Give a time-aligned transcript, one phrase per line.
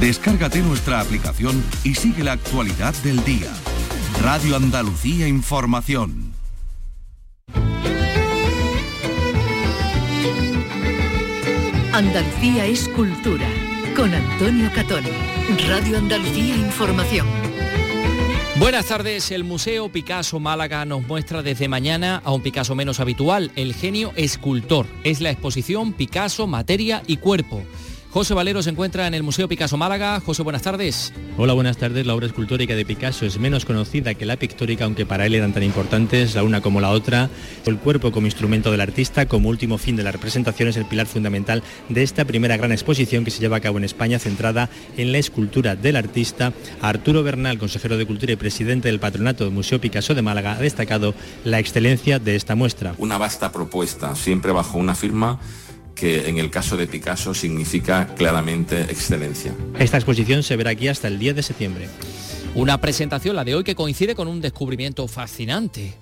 [0.00, 3.52] Descárgate nuestra aplicación y sigue la actualidad del día.
[4.22, 6.32] Radio Andalucía Información.
[11.92, 13.48] Andalucía es cultura.
[13.96, 15.02] Con Antonio Catón.
[15.66, 17.26] Radio Andalucía Información.
[18.60, 23.50] Buenas tardes, el Museo Picasso Málaga nos muestra desde mañana a un Picasso menos habitual,
[23.56, 24.86] el genio escultor.
[25.02, 27.64] Es la exposición Picasso, Materia y Cuerpo.
[28.18, 30.18] José Valero se encuentra en el Museo Picasso Málaga.
[30.18, 31.12] José, buenas tardes.
[31.36, 32.04] Hola, buenas tardes.
[32.04, 35.52] La obra escultórica de Picasso es menos conocida que la pictórica, aunque para él eran
[35.52, 37.30] tan importantes la una como la otra.
[37.64, 41.06] El cuerpo como instrumento del artista, como último fin de la representación, es el pilar
[41.06, 45.12] fundamental de esta primera gran exposición que se lleva a cabo en España, centrada en
[45.12, 46.52] la escultura del artista.
[46.82, 50.58] Arturo Bernal, consejero de Cultura y presidente del Patronato del Museo Picasso de Málaga, ha
[50.58, 51.14] destacado
[51.44, 52.96] la excelencia de esta muestra.
[52.98, 55.38] Una vasta propuesta, siempre bajo una firma
[55.98, 59.52] que en el caso de Picasso significa claramente excelencia.
[59.78, 61.88] Esta exposición se verá aquí hasta el 10 de septiembre.
[62.54, 65.94] Una presentación, la de hoy, que coincide con un descubrimiento fascinante.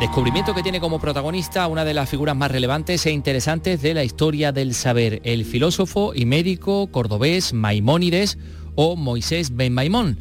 [0.00, 4.02] Descubrimiento que tiene como protagonista una de las figuras más relevantes e interesantes de la
[4.02, 8.38] historia del saber, el filósofo y médico cordobés Maimónides
[8.74, 10.18] o Moisés Ben Maimón.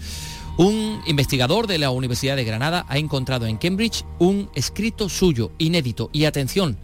[0.57, 6.11] Un investigador de la Universidad de Granada ha encontrado en Cambridge un escrito suyo, inédito,
[6.13, 6.77] y atención,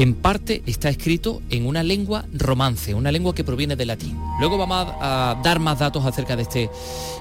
[0.00, 4.18] en parte está escrito en una lengua romance, una lengua que proviene del latín.
[4.38, 6.70] Luego vamos a, dar más datos acerca de este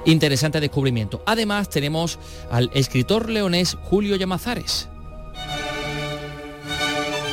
[0.05, 1.21] interesante descubrimiento.
[1.25, 2.19] Además tenemos
[2.49, 4.87] al escritor leonés Julio Llamazares,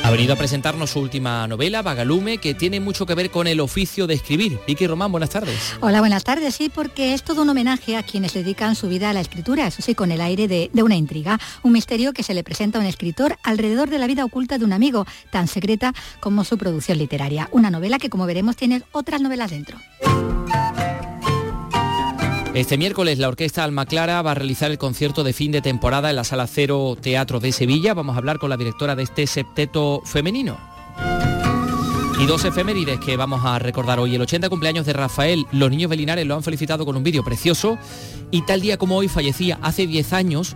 [0.07, 3.59] ha venido a presentarnos su última novela, Vagalume, que tiene mucho que ver con el
[3.59, 4.57] oficio de escribir.
[4.65, 5.75] Vicky Román, buenas tardes.
[5.81, 9.13] Hola, buenas tardes, sí, porque es todo un homenaje a quienes dedican su vida a
[9.13, 12.33] la escritura, eso sí, con el aire de, de una intriga, un misterio que se
[12.33, 15.93] le presenta a un escritor alrededor de la vida oculta de un amigo, tan secreta
[16.21, 17.49] como su producción literaria.
[17.51, 19.77] Una novela que, como veremos, tiene otras novelas dentro.
[22.57, 26.09] Este miércoles la Orquesta Alma Clara va a realizar el concierto de fin de temporada
[26.09, 27.93] en la Sala Cero Teatro de Sevilla.
[27.93, 30.57] Vamos a hablar con la directora de este septeto femenino.
[32.19, 34.15] Y dos efemérides que vamos a recordar hoy.
[34.15, 35.45] El 80 cumpleaños de Rafael.
[35.51, 37.77] Los niños belinares lo han felicitado con un vídeo precioso.
[38.31, 40.55] Y tal día como hoy fallecía hace 10 años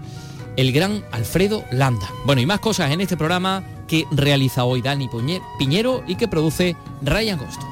[0.57, 2.09] el gran Alfredo Landa.
[2.25, 5.07] Bueno, y más cosas en este programa que realiza hoy Dani
[5.59, 7.67] Piñero y que produce Ryan Agosto.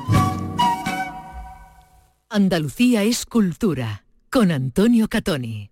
[2.30, 5.72] Andalucía es cultura con Antonio Catoni.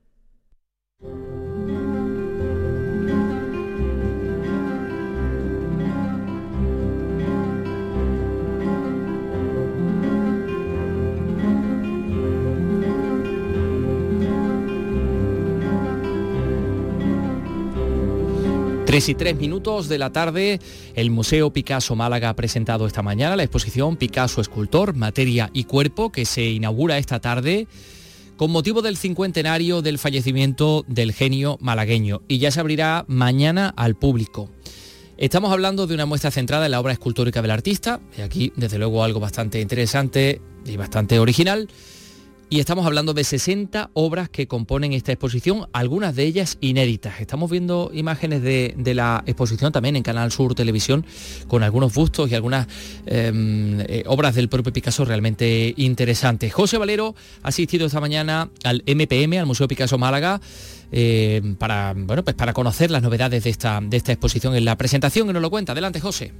[18.85, 20.59] Tres y tres minutos de la tarde,
[20.95, 26.11] el Museo Picasso Málaga ha presentado esta mañana la exposición Picasso Escultor, Materia y Cuerpo,
[26.11, 27.67] que se inaugura esta tarde
[28.37, 32.21] con motivo del cincuentenario del fallecimiento del genio malagueño.
[32.27, 34.49] Y ya se abrirá mañana al público.
[35.17, 38.77] Estamos hablando de una muestra centrada en la obra escultórica del artista, y aquí desde
[38.77, 41.67] luego algo bastante interesante y bastante original,
[42.49, 47.19] y estamos hablando de 60 obras que componen esta exposición, algunas de ellas inéditas.
[47.19, 51.05] Estamos viendo imágenes de, la exposición también en Canal Sur Televisión
[51.47, 52.67] con algunos bustos y algunas
[53.05, 56.53] em, eh, obras del propio Picasso realmente interesantes.
[56.53, 60.39] José Valero ha asistido esta mañana al MPM, al Museo Picasso Málaga.
[60.89, 64.77] Eh, para, bueno, pues para conocer las novedades de esta, de esta exposición en la
[64.77, 65.73] presentación y nos lo cuenta.
[65.73, 66.31] Adelante, José.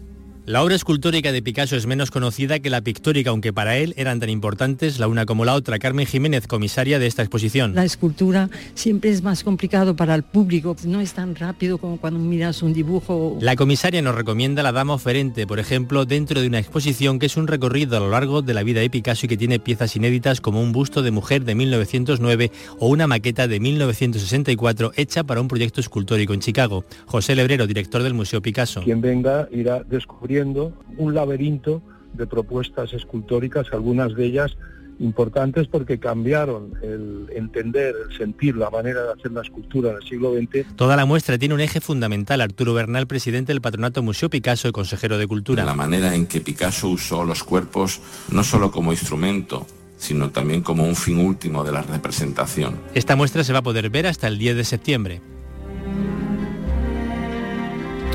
[0.48, 4.22] La obra escultórica de Picasso es menos conocida que la pictórica, aunque para él eran
[4.22, 5.78] tan importantes la una como la otra.
[5.78, 7.76] Carmen Jiménez, comisaria de esta exposición.
[7.76, 12.22] La escultura siempre es más complicado para el público, no es tan rápido como cuando
[12.22, 13.38] miras un dibujo.
[13.42, 17.36] La comisaria nos recomienda la Dama Oferente, por ejemplo, dentro de una exposición que es
[17.36, 20.40] un recorrido a lo largo de la vida de Picasso y que tiene piezas inéditas
[20.40, 25.50] como un busto de mujer de 1909 o una maqueta de 1964 hecha para un
[25.50, 26.86] proyecto escultórico en Chicago.
[27.06, 28.82] José Lebrero, director del Museo Picasso.
[28.82, 31.82] Quien venga irá descubriendo un laberinto
[32.14, 34.58] de propuestas escultóricas, algunas de ellas
[35.00, 40.34] importantes porque cambiaron el entender, el sentir, la manera de hacer la escultura del siglo
[40.34, 40.76] XX.
[40.76, 42.42] Toda la muestra tiene un eje fundamental.
[42.42, 45.66] Arturo Bernal, presidente del Patronato Museo Picasso y consejero de Cultura.
[45.66, 48.02] La manera en que Picasso usó los cuerpos
[48.32, 49.66] no solo como instrumento,
[49.98, 52.76] sino también como un fin último de la representación.
[52.94, 55.22] Esta muestra se va a poder ver hasta el 10 de septiembre.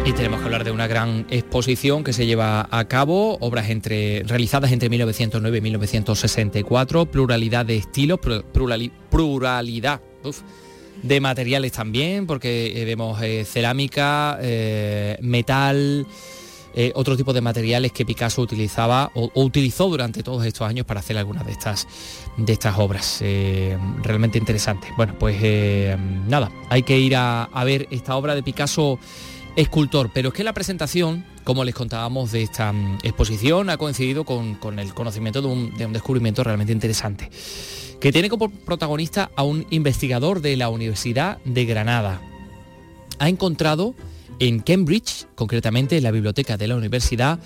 [0.05, 4.25] Y tenemos que hablar de una gran exposición que se lleva a cabo, obras entre,
[4.25, 8.19] realizadas entre 1909 y 1964, pluralidad de estilos,
[9.11, 10.01] pluralidad
[11.03, 16.05] de materiales también, porque eh, vemos eh, cerámica, eh, metal,
[16.75, 20.99] eh, otro tipo de materiales que Picasso utilizaba o, utilizó durante todos estos años para
[20.99, 21.87] hacer algunas de estas,
[22.37, 23.23] de estas obras.
[24.03, 24.89] Realmente interesante.
[24.97, 25.37] Bueno, pues
[26.27, 28.99] nada, hay que ir a, ver esta obra de Picasso
[29.57, 34.25] escultor, pero es que la presentación, como les contábamos de esta mm, exposición, ha coincidido
[34.25, 37.31] con, el conocimiento de un, de un descubrimiento realmente interesante
[38.03, 42.21] que tiene como protagonista a un investigador de la Universidad de Granada.
[43.21, 43.95] Ha encontrado
[44.41, 47.39] en Cambridge, concretamente en la biblioteca de la universidad,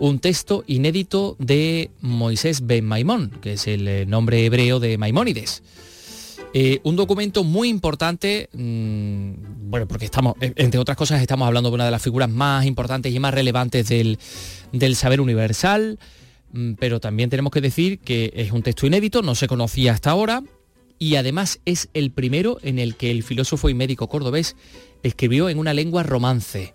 [0.00, 5.62] un texto inédito de Moisés ben Maimón, que es el eh, nombre hebreo de Maimónides.
[6.52, 11.74] Eh, un documento muy importante, mm, bueno, porque estamos, entre otras cosas, estamos hablando de
[11.74, 14.18] una de las figuras más importantes y más relevantes del,
[14.72, 15.98] del saber universal,
[16.52, 20.10] Mm, pero también tenemos que decir que es un texto inédito, no se conocía hasta
[20.10, 20.42] ahora
[20.98, 24.54] y además es el primero en el que el filósofo y médico cordobés
[25.02, 26.74] escribió en una lengua romance.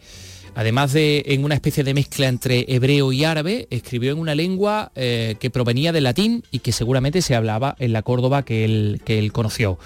[0.55, 4.91] Además de en una especie de mezcla entre hebreo y árabe, escribió en una lengua
[4.95, 9.01] eh, que provenía del latín y que seguramente se hablaba en la Córdoba que él,
[9.05, 9.77] que él conoció.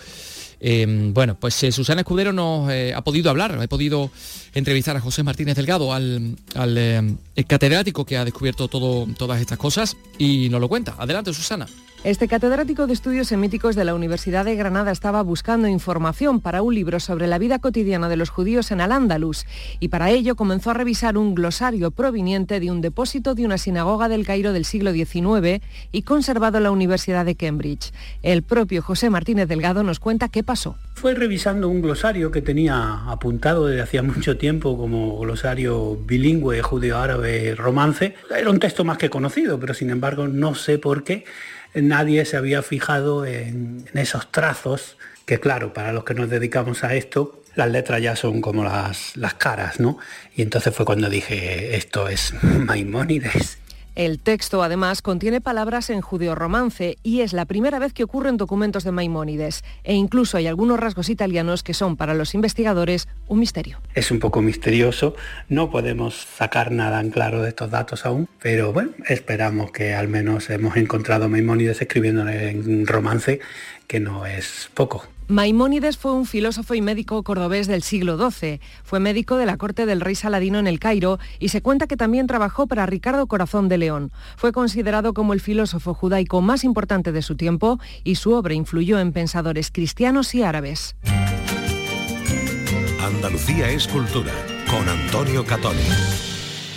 [0.63, 4.11] Em, bueno, pues eh, Susana Escudero nos eh, ha podido hablar, he podido
[4.53, 7.17] entrevistar a José Martínez Delgado, al, em,
[7.47, 10.95] catedrático que ha descubierto todas estas cosas y nos lo cuenta.
[10.99, 11.65] Adelante, Susana.
[12.03, 16.73] Este catedrático de estudios semíticos de la Universidad de Granada estaba buscando información para un
[16.73, 19.45] libro sobre la vida cotidiana de los judíos en Al-Ándalus
[19.79, 24.09] y para ello comenzó a revisar un glosario proveniente de un depósito de una sinagoga
[24.09, 27.93] del Cairo del siglo XIX y conservado en la Universidad de Cambridge.
[28.23, 30.77] El propio José Martínez Delgado nos cuenta qué pasó.
[30.95, 37.53] Fue revisando un glosario que tenía apuntado desde hacía mucho tiempo como glosario bilingüe judío-árabe
[37.53, 38.15] romance.
[38.35, 41.25] Era un texto más que conocido, pero sin embargo no sé por qué
[41.73, 46.95] nadie se había fijado en, esos trazos, que claro, para los que nos dedicamos a
[46.95, 49.97] esto, las letras ya son como las, las caras, ¿no?
[50.35, 53.57] Y entonces fue cuando dije, esto es Maimónides.
[53.95, 58.37] El texto además contiene palabras en judeo-romance y es la primera vez que ocurre en
[58.37, 63.39] documentos de Maimónides e incluso hay algunos rasgos italianos que son para los investigadores un
[63.39, 63.79] misterio.
[63.93, 65.15] Es un poco misterioso,
[65.49, 70.07] no podemos sacar nada en claro de estos datos aún, pero bueno, esperamos que al
[70.07, 73.41] menos hemos encontrado Maimónides escribiendo en romance,
[73.87, 75.05] que no es poco.
[75.31, 78.59] Maimónides fue un filósofo y médico cordobés del siglo XII.
[78.83, 81.95] Fue médico de la corte del rey Saladino en el Cairo y se cuenta que
[81.95, 84.11] también trabajó para Ricardo Corazón de León.
[84.35, 88.99] Fue considerado como el filósofo judaico más importante de su tiempo y su obra influyó
[88.99, 90.97] en pensadores cristianos y árabes.
[93.01, 94.33] Andalucía es cultura
[94.69, 96.30] con Antonio Catoni.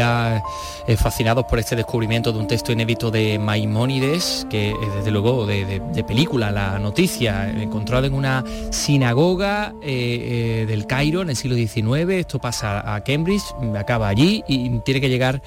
[0.00, 5.44] Eh, fascinados por este descubrimiento de un texto inédito de Maimónides, que es desde luego
[5.46, 11.56] de, película, la noticia, encontrado en una sinagoga eh, eh, del Cairo en el siglo
[11.56, 13.42] XIX, esto pasa a Cambridge,
[13.78, 15.42] acaba allí y tiene que llegar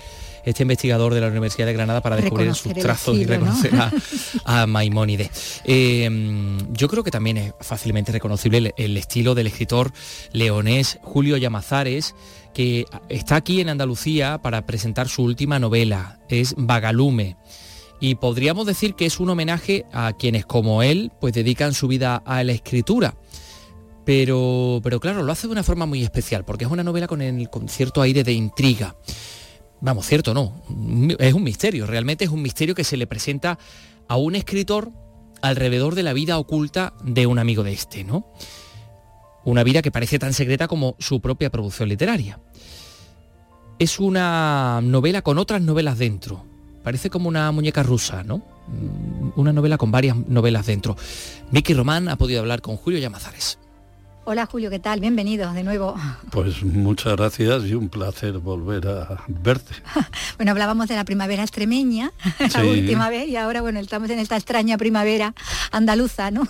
[0.45, 3.71] este investigador de la Universidad de Granada para descubrir sus trazos y reconocer
[4.45, 5.61] a, Maimónides.
[5.65, 9.91] yo creo que también es fácilmente reconocible el, estilo del escritor
[10.31, 12.15] leonés Julio Llamazares,
[12.53, 17.35] que está aquí en Andalucía para presentar su última novela, es Vagalume.
[17.99, 22.21] Y podríamos decir que es un homenaje a quienes como él pues dedican su vida
[22.25, 23.15] a la escritura.
[24.05, 27.21] Pero, pero claro, lo hace de una forma muy especial, porque es una novela con,
[27.21, 28.95] el, con cierto aire de intriga.
[29.85, 30.63] Vamos, cierto no,
[31.19, 33.59] es un misterio, realmente es un misterio que se le presenta
[34.07, 34.89] a un escritor
[35.43, 38.25] alrededor de la vida oculta de un amigo de este, ¿no?
[39.43, 42.39] una vida que parece tan secreta como su propia producción literaria.
[43.77, 46.43] Es una novela con otras novelas dentro.
[46.83, 48.37] Parece como una muñeca rusa, ¿no?
[48.37, 50.95] Mm, una novela con varias novelas dentro.
[51.51, 53.59] Vicky Román ha podido hablar con Julio Llamazares.
[54.27, 55.01] Hola Julio, ¿qué tal?
[55.01, 55.96] Bienvenido de nuevo.
[56.32, 59.74] Pues muchas gracias y un placer volver a verte.
[60.38, 62.12] bueno, hablábamos de la primavera extremeña
[62.53, 65.34] la última vez y ahora bueno, estamos en esta extraña primavera
[65.72, 66.46] andaluza, ¿no?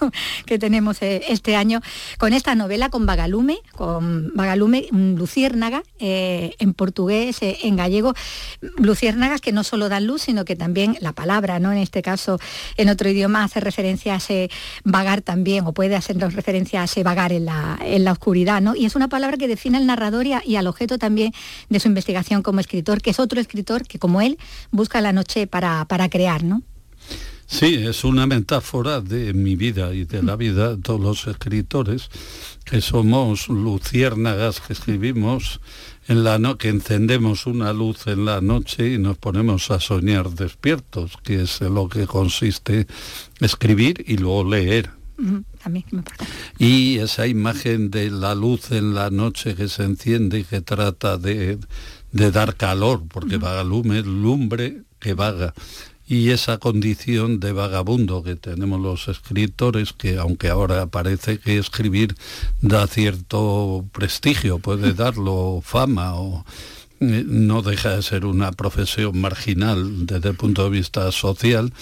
[0.48, 1.82] que tenemos eh, este año
[2.18, 8.16] con esta novela con Vagalume, con Vagalume Luciérnaga eh, en portugués, eh, en gallego,
[8.78, 11.72] luciérnagas que no solo dan luz, sino que también la palabra, ¿no?
[11.72, 12.40] En este caso
[12.78, 14.50] en otro idioma hace referencia a ese
[14.84, 18.76] vagar también o puede hacernos referencia a ese vagar en la en la oscuridad, ¿no?
[18.76, 21.34] Y es una palabra que define al narrador y, al objeto también
[21.70, 24.38] de su investigación como escritor, que es otro escritor que como él
[24.72, 26.62] busca la noche para, para crear, ¿no?
[27.48, 32.10] Sí, es una metáfora de mi vida y de la vida de todos los escritores,
[32.64, 35.62] que somos luciérnagas que escribimos
[36.08, 40.32] en la no que encendemos una luz en la noche y nos ponemos a soñar
[40.32, 42.88] despiertos, que es lo que consiste
[43.40, 44.95] escribir y luego leer.
[46.58, 51.18] Y esa imagen de la luz en la noche que se enciende y que trata
[51.18, 51.60] de,
[52.12, 55.54] dar calor, porque vagalume es lumbre que vaga.
[56.08, 62.16] Y esa condición de vagabundo que tenemos los escritores, que aunque ahora parece que escribir
[62.62, 66.46] da cierto prestigio, puede darlo fama o
[67.00, 71.74] no deja de ser una profesión marginal desde el punto de vista social,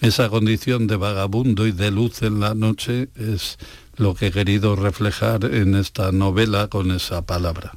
[0.00, 3.58] esa condición de vagabundo y de luz en la noche es
[3.96, 7.74] lo que he querido reflejar en esta novela con esa palabra.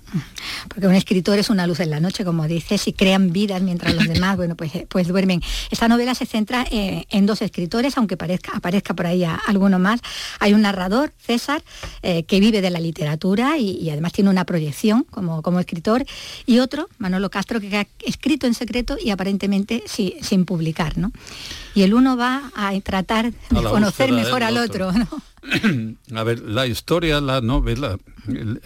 [0.69, 3.93] Porque un escritor es una luz en la noche, como dices, y crean vidas mientras
[3.93, 5.41] los demás, bueno, pues, pues duermen.
[5.72, 10.00] Esta novela se centra eh, en dos escritores, aunque parezca, aparezca por ahí alguno más.
[10.39, 11.63] Hay un narrador, César,
[12.01, 16.05] eh, que vive de la literatura y, además tiene una proyección como, como escritor,
[16.45, 21.12] y otro, Manolo Castro, que ha escrito en secreto y aparentemente sin publicar, ¿no?
[21.74, 25.07] Y el uno va a tratar de conocer mejor al otro, ¿no?
[26.15, 27.97] a ver, la historia, la novela,
[28.27, 28.61] el,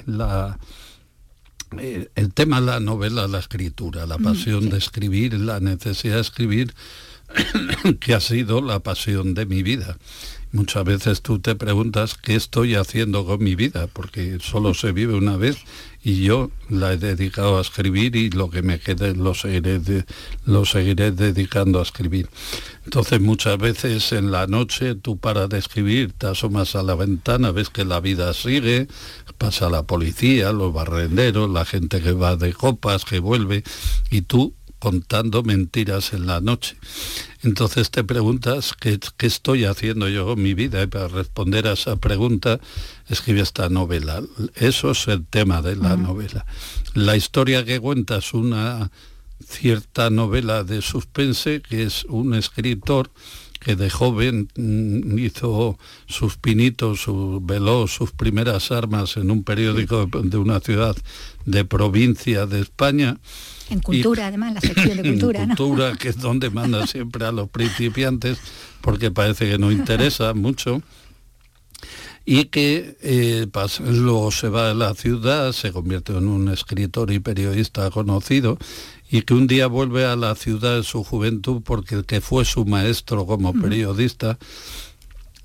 [1.78, 6.22] eh, el tema de la novela, la escritura, la pasión de escribir, la necesidad de
[6.22, 6.74] escribir,
[8.00, 9.98] que ha sido la pasión de mi vida.
[10.52, 15.14] Muchas veces tú te preguntas qué estoy haciendo con mi vida, porque solo se vive
[15.14, 15.58] una vez
[16.02, 19.82] y yo la he dedicado a escribir y lo que me quede lo seguiré,
[20.46, 22.30] lo seguiré dedicando a escribir.
[22.86, 27.52] Entonces muchas veces en la noche tú paras de escribir, te asomas a la ventana,
[27.52, 28.88] ves que la vida sigue,
[29.38, 33.64] pasa la policía, los barrenderos, la gente que va de copas, que vuelve,
[34.10, 36.78] y tú contando mentiras en la noche.
[37.42, 41.96] Entonces te preguntas qué, estoy haciendo yo con mi vida y para responder a esa
[41.96, 42.60] pregunta
[43.08, 44.22] escribe esta novela.
[44.56, 46.46] Eso es el tema de la novela.
[46.94, 48.92] La historia que cuenta es una
[49.48, 53.10] cierta novela de suspense que es un escritor
[53.60, 55.78] que de joven mm, hizo
[56.08, 60.96] sus pinitos, su, veló sus primeras armas en un periódico de una ciudad
[61.46, 63.18] de provincia de España
[63.70, 65.44] en cultura, además, la sección de cultura.
[65.44, 68.40] En cultura, que es donde manda siempre a los principiantes,
[68.82, 70.82] porque parece que no interesa mucho.
[72.26, 73.48] Y que eh,
[73.80, 78.58] luego se va a la ciudad, se convierte en un escritor y periodista conocido,
[79.10, 82.46] y que un día vuelve a la ciudad de su juventud porque el que fue
[82.46, 84.38] su maestro como periodista,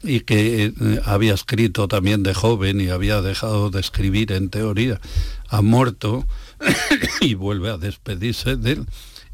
[0.02, 5.00] y que eh, había escrito también de joven y había dejado de escribir en teoría,
[5.48, 6.26] ha muerto
[7.21, 8.87] y vuelve a despedirse de él.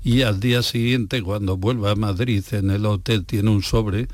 [0.02, 4.08] Y al día siguiente, cuando vuelve a Madrid, en el hotel tiene un sobre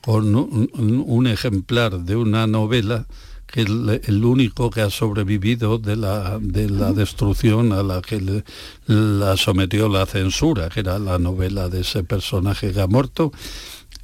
[0.00, 3.06] con un, ejemplar de una novela
[3.46, 8.44] que es el, único que ha sobrevivido de la, de la destrucción a la que
[8.86, 13.32] la sometió la censura, que era la novela de ese personaje que ha muerto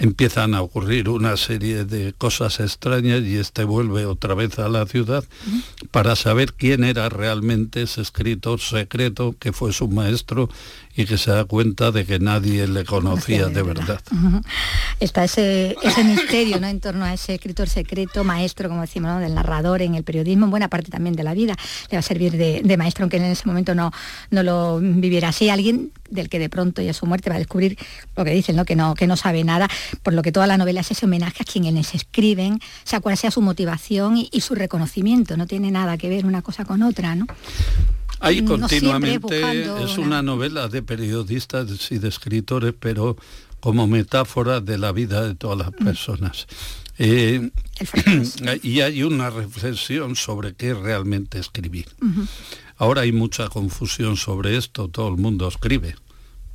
[0.03, 4.85] empiezan a ocurrir una serie de cosas extrañas y este vuelve otra vez a la
[4.85, 5.25] ciudad
[5.93, 10.49] para saber quién era realmente ese escritor secreto que fue su maestro
[10.95, 14.01] y que se da cuenta de que nadie le conocía de verdad.
[15.01, 16.67] Está ese, ese misterio ¿no?
[16.67, 20.51] en torno a ese escritor secreto, maestro, como decimos, del narrador en el periodismo, en
[20.51, 21.57] buena parte también de la vida,
[21.91, 23.91] le va a servir de, maestro, aunque en ese momento no,
[24.31, 25.49] no lo viviera así.
[25.49, 27.79] Alguien del que de pronto y a su muerte va a descubrir
[28.17, 28.65] lo que dicen, ¿no?
[28.65, 29.69] Que, no, que no sabe nada,
[30.03, 33.31] por lo que toda la novela es ese homenaje a quienes escriben, sea cual sea
[33.31, 37.15] su motivación y, y su reconocimiento, no tiene nada que ver una cosa con otra,
[37.15, 37.27] ¿no?
[38.23, 43.17] Hay continuamente, es una novela de periodistas y de escritores, pero
[43.61, 45.85] como metáfora de la vida de todas las mm.
[45.85, 46.47] personas.
[46.99, 47.51] Eh,
[48.63, 51.87] y hay una reflexión sobre qué realmente escribir.
[52.77, 55.97] Ahora hay mucha confusión sobre esto, todo el mundo escribe,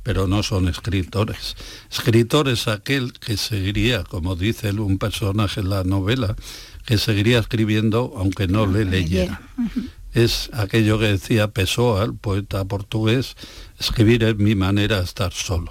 [0.02, 1.56] pero no son escritores.
[1.90, 6.36] Escritor es aquel que seguiría, como dice un personaje en la novela,
[6.86, 9.42] que seguiría escribiendo aunque no le leyera.
[10.18, 13.36] Es aquello que decía Pessoa, el poeta portugués,
[13.78, 15.70] escribir es mi manera de estar solo.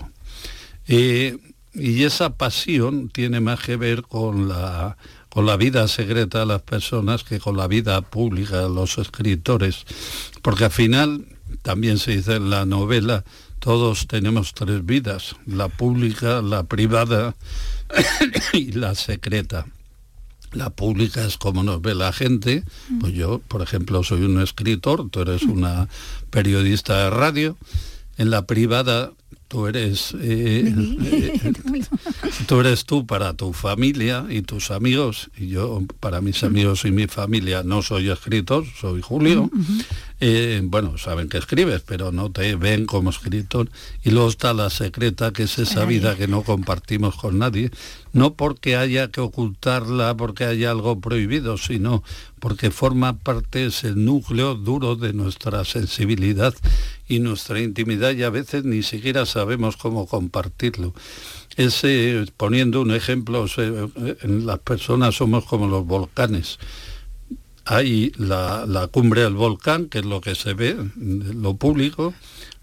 [0.88, 4.96] y esa pasión tiene más que ver con la,
[5.28, 9.86] con la vida secreta de las personas que con la vida pública de los escritores,
[10.42, 11.26] porque al final,
[11.62, 13.26] también se dice en la novela,
[13.60, 17.36] todos tenemos tres vidas, la pública, la privada
[18.54, 19.66] y la secreta.
[20.52, 22.64] La pública es como nos ve la gente,
[23.00, 25.90] pues yo, por ejemplo, soy un escritor, tú eres una
[26.30, 27.58] periodista de radio,
[28.18, 29.12] en la privada
[29.48, 30.74] tú eres eh,
[31.04, 31.54] eh,
[32.48, 35.30] tú eres tú para tu familia y tus amigos.
[35.38, 39.50] Y yo para mis amigos y mi familia no soy escritor soy Julio
[40.20, 43.70] eh, bueno saben que escribes pero no te ven como escritor
[44.04, 47.72] y luego está la secreta que es esa vida que no compartimos con nadie
[48.14, 52.04] no porque haya que ocultarla porque haya algo prohibido sino
[52.40, 56.54] porque forma parte es el núcleo duro de nuestra sensibilidad
[57.08, 60.94] y nuestra intimidad y a veces ni siquiera sabemos cómo compartirlo.
[61.56, 66.60] Ese, poniendo un ejemplo, en las personas somos como los volcanes.
[67.68, 72.14] Hay la, la cumbre del volcán, que es lo que se ve, lo público,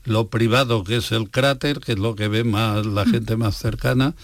[0.04, 3.56] lo privado, que es el cráter, que es lo que ve más la gente más
[3.58, 4.14] cercana,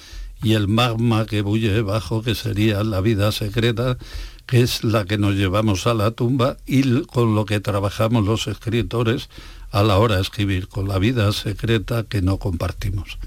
[0.42, 3.98] y el magma que bulle debajo, que sería la vida secreta,
[4.46, 8.46] que es la que nos llevamos a la tumba y con lo que trabajamos los
[8.46, 9.28] escritores
[9.70, 13.18] a la hora de escribir, con la vida secreta que no compartimos.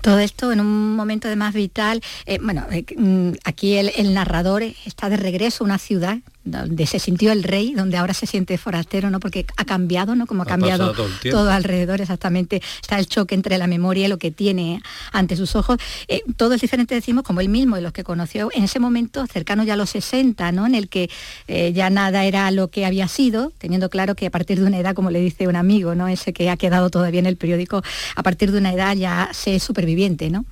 [0.00, 4.12] Todo esto en un momento de más vital, eh, bueno, eh, mm, aquí el, el
[4.12, 6.18] narrador está de regreso a una ciudad
[6.50, 9.20] donde se sintió el rey, donde ahora se siente forastero, ¿no?
[9.20, 10.26] Porque ha cambiado, ¿no?
[10.26, 10.94] Como ha, cambiado
[11.30, 12.62] todo alrededor, exactamente.
[12.80, 15.78] Está el choque entre la memoria y lo que tiene ante sus ojos.
[16.08, 19.26] Eh, todo es diferente, decimos, como él mismo y los que conoció en ese momento,
[19.26, 20.66] cercano ya a los 60, ¿no?
[20.66, 21.10] En el que
[21.46, 24.78] eh, ya nada era lo que había sido, teniendo claro que a partir de una
[24.78, 26.08] edad, como le dice un amigo, ¿no?
[26.08, 27.82] Ese que ha quedado todavía en el periódico,
[28.14, 30.44] a partir de una edad ya se es superviviente, ¿no?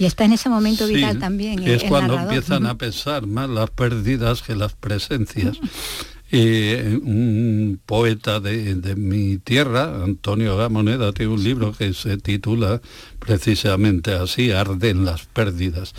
[0.00, 1.62] Y está en ese momento vital también.
[1.62, 5.58] Es cuando empiezan a pesar más las pérdidas que las presencias.
[6.32, 12.80] Eh, un poeta de, mi tierra, Antonio Gamoneda, tiene un libro que se titula
[13.18, 15.92] precisamente así, Arden las pérdidas.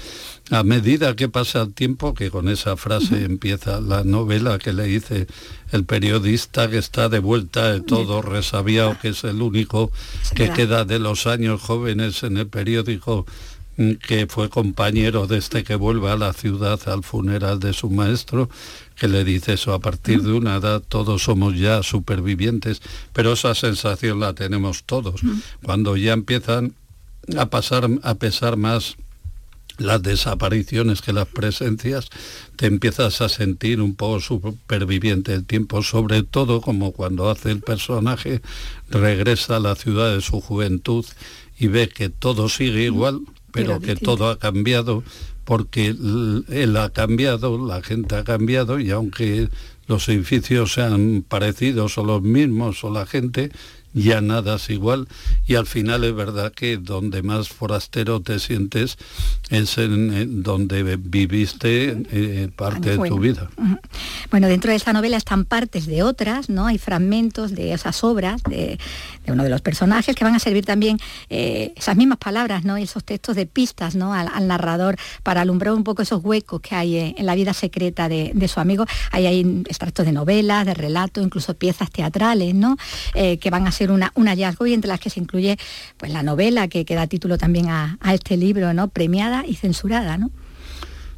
[0.49, 4.85] A medida que pasa el tiempo, que con esa frase empieza la novela que le
[4.85, 5.27] dice
[5.73, 9.91] el periodista que está de vuelta de todo resabiado, que es el único
[10.33, 13.25] que queda de los años jóvenes en el periódico
[13.77, 18.49] que fue compañero desde que vuelve a la ciudad al funeral de su maestro,
[18.95, 22.81] que le dice eso, a partir de una edad todos somos ya supervivientes,
[23.13, 25.21] pero esa sensación la tenemos todos.
[25.63, 26.75] Cuando ya empiezan
[27.37, 28.97] a pasar a pesar más
[29.77, 32.09] las desapariciones que las presencias,
[32.55, 37.61] te empiezas a sentir un poco superviviente el tiempo, sobre todo como cuando hace el
[37.61, 38.41] personaje,
[38.89, 41.05] regresa a la ciudad de su juventud
[41.57, 45.03] y ve que todo sigue igual, pero que todo ha cambiado
[45.43, 49.49] porque él ha cambiado, la gente ha cambiado y aunque
[49.87, 53.51] los edificios sean parecidos o los mismos o la gente,
[53.93, 55.07] ya nada es igual
[55.45, 58.97] y al final es verdad que donde más forastero te sientes
[59.49, 63.49] es en, donde viviste eh, parte de tu vida.
[64.29, 66.67] Bueno, dentro de esta novela están partes de otras, ¿no?
[66.67, 68.79] Hay fragmentos de esas obras de,
[69.27, 70.97] uno de los personajes que van a servir también
[71.29, 72.77] eh, esas mismas palabras, ¿no?
[72.77, 74.13] Y esos textos de pistas, ¿no?
[74.13, 78.09] Al, narrador para alumbrar un poco esos huecos que hay eh, en la vida secreta
[78.09, 78.85] de, su amigo.
[79.11, 82.75] Ahí hay extractos de novelas, de relatos, incluso piezas teatrales, ¿no?
[83.13, 85.57] que van a ser una, un hallazgo y entre las que se incluye
[85.97, 88.87] pues, la novela que, que da título también a, este libro, ¿no?
[88.87, 90.17] premiada y censurada.
[90.17, 90.31] ¿no?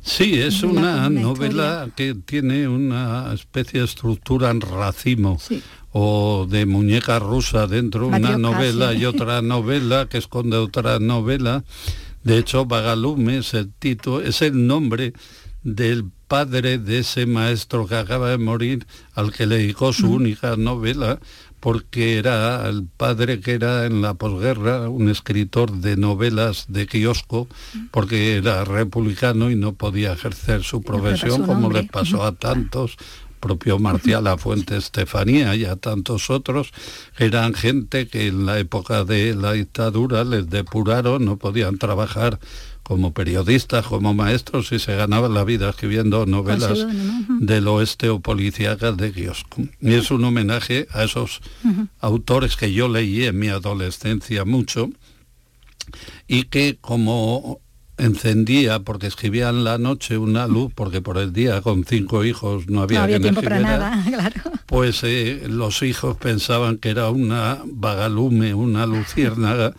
[0.01, 5.39] Sí, es una, novela que tiene una especie de estructura en racimo.
[5.93, 11.63] O de muñeca rusa dentro una novela y otra novela que esconde otra novela.
[12.23, 15.13] De hecho, Vagalume es el título, es el nombre
[15.61, 20.55] del padre de ese maestro que acaba de morir, al que le dedicó su única
[20.57, 21.19] novela,
[21.59, 27.47] porque era el padre que era en la posguerra un escritor de novelas de kiosco,
[27.91, 32.97] porque era republicano y no podía ejercer su profesión como le pasó a tantos
[33.43, 36.71] propio Marcial La Fuente Estefanía y a tantos otros,
[37.17, 42.39] eran gente que en la época de la dictadura les depuraron, no podían trabajar
[42.83, 46.85] como periodistas, como maestros y se ganaban la vida escribiendo novelas
[47.39, 49.61] del oeste o policíacas de kiosco.
[49.81, 51.41] Y es un homenaje a esos
[51.99, 54.89] autores que yo leí en mi adolescencia mucho
[56.27, 57.59] y que como
[57.97, 62.67] encendía porque escribía en la noche una luz porque por el día con cinco hijos
[62.67, 67.59] no había, no tiempo para nada claro pues eh, los hijos pensaban que era una
[67.65, 69.73] vagalume una luciérnaga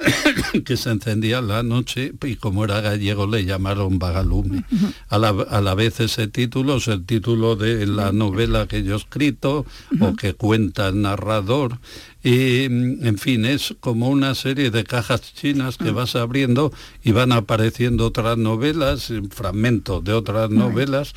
[0.64, 4.64] que se encendía la noche y como era gallego le llamaron Vagalume.
[5.08, 9.66] A la, vez ese título es el título de la novela que yo he escrito
[10.00, 11.78] o que cuenta el narrador.
[12.22, 16.70] Y, en fin, es como una serie de cajas chinas que vas abriendo
[17.02, 21.14] y van apareciendo otras novelas, fragmentos de otras novelas.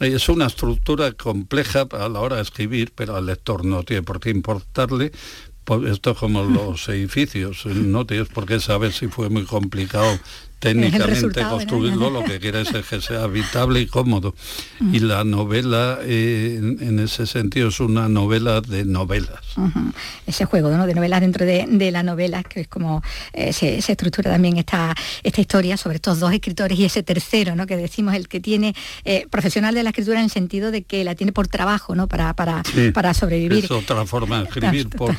[0.00, 4.18] Es una estructura compleja a la hora de escribir, pero al lector no tiene por
[4.18, 5.12] qué importarle,
[5.64, 10.18] pues esto es como los edificios, no tienes por qué saber si fue muy complicado
[10.60, 14.34] técnicamente construirlo, lo que quiere es que sea habitable y cómodo.
[14.92, 19.40] Y la novela, eh, en, ese sentido, es una novela de novelas.
[20.26, 24.58] Ese juego de novelas dentro de, la novela, que es como eh, se, estructura también
[24.58, 27.66] esta, esta historia sobre estos dos escritores y ese tercero, ¿no?
[27.66, 31.02] que decimos el que tiene eh, profesional de la escritura en el sentido de que
[31.04, 32.06] la tiene por trabajo, ¿no?
[32.06, 33.64] para, para, para sobrevivir.
[33.64, 35.16] Es otra forma de escribir por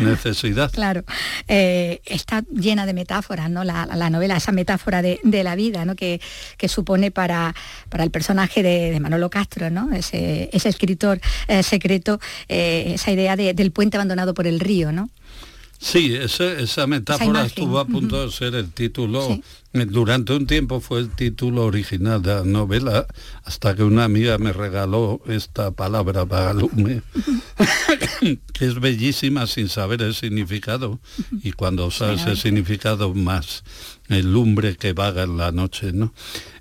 [0.00, 0.70] necesidad.
[0.72, 1.04] Claro.
[1.48, 3.64] está llena de metáforas, ¿no?
[3.64, 5.96] La, la novela, esa metáfora de, la vida ¿no?
[5.96, 6.20] que,
[6.68, 7.54] supone para,
[7.88, 9.92] para el personaje de, Manolo Castro, ¿no?
[9.92, 14.92] ese, escritor eh, secreto, eh, esa idea del puente abandonado por el río.
[14.92, 15.10] ¿no?
[15.78, 19.38] Sí, esa, metáfora estuvo a punto de ser el título
[19.74, 23.06] durante un tiempo fue el título original de la novela,
[23.42, 27.02] hasta que una amiga me regaló esta palabra vagalume,
[28.52, 31.00] que es bellísima sin saber el significado,
[31.42, 33.64] y cuando sabes el significado más,
[34.22, 36.12] lumbre que vaga en la noche, ¿no?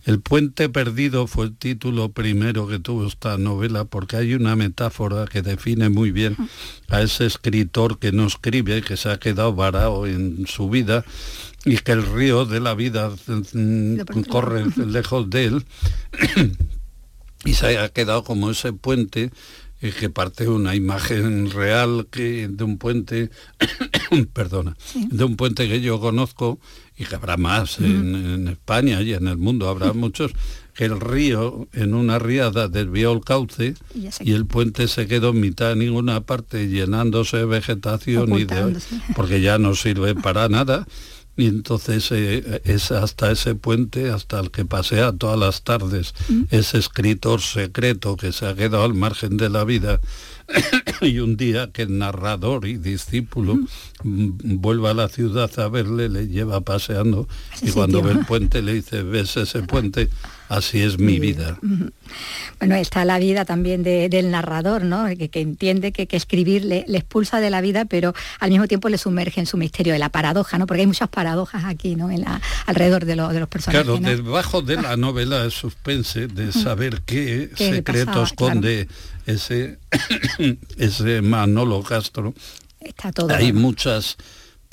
[0.05, 5.25] El puente perdido fue el título primero que tuvo esta novela porque hay una metáfora
[5.27, 6.35] que define muy bien
[6.89, 11.05] a ese escritor que no escribe, que se ha quedado varado en su vida
[11.65, 13.11] y que el río de la vida
[13.53, 15.65] mm, corre lejos de él
[17.45, 19.31] y se ha quedado como ese puente
[19.91, 23.29] que parte una imagen real que de un puente
[24.33, 24.77] perdona
[25.09, 26.59] de un puente que yo conozco
[26.97, 30.31] y que habrá más en, España y en el mundo habrá muchos
[30.73, 33.75] que el río en una riada desvió el cauce
[34.21, 38.77] y, el puente se quedó en mitad de ninguna parte llenándose de vegetación y de,
[39.15, 40.87] porque ya no sirve para nada
[41.35, 46.43] y entonces eh, es hasta ese puente, hasta el que pasea todas las tardes, mm.
[46.51, 49.99] ese escritor secreto que se ha quedado al margen de la vida,
[51.01, 53.55] y un día que el narrador y discípulo
[54.03, 54.59] mm.
[54.59, 57.27] vuelva a la ciudad a verle, le lleva paseando,
[57.61, 60.09] y cuando ve el puente le dice, ¿ves ese puente?
[60.53, 61.57] Así es mi vida.
[62.59, 65.07] Bueno, está la vida también del narrador, ¿no?
[65.07, 69.39] que, entiende que, escribir le, expulsa de la vida, pero al mismo tiempo le sumerge
[69.39, 70.67] en su misterio de la paradoja, ¿no?
[70.67, 72.11] porque hay muchas paradojas aquí ¿no?
[72.11, 73.83] en la, alrededor de, de, los personajes.
[73.83, 78.87] Claro, debajo de la novela de suspense, de saber qué, secretos esconde
[79.25, 79.79] ese,
[80.77, 82.35] ese Manolo Castro.
[82.79, 83.33] Está todo.
[83.33, 84.17] Hay muchas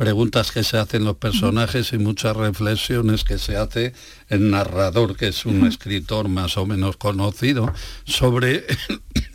[0.00, 3.92] preguntas que se hacen los personajes y muchas reflexiones que se hace
[4.30, 7.70] el narrador, que es un escritor más o menos conocido,
[8.06, 8.64] sobre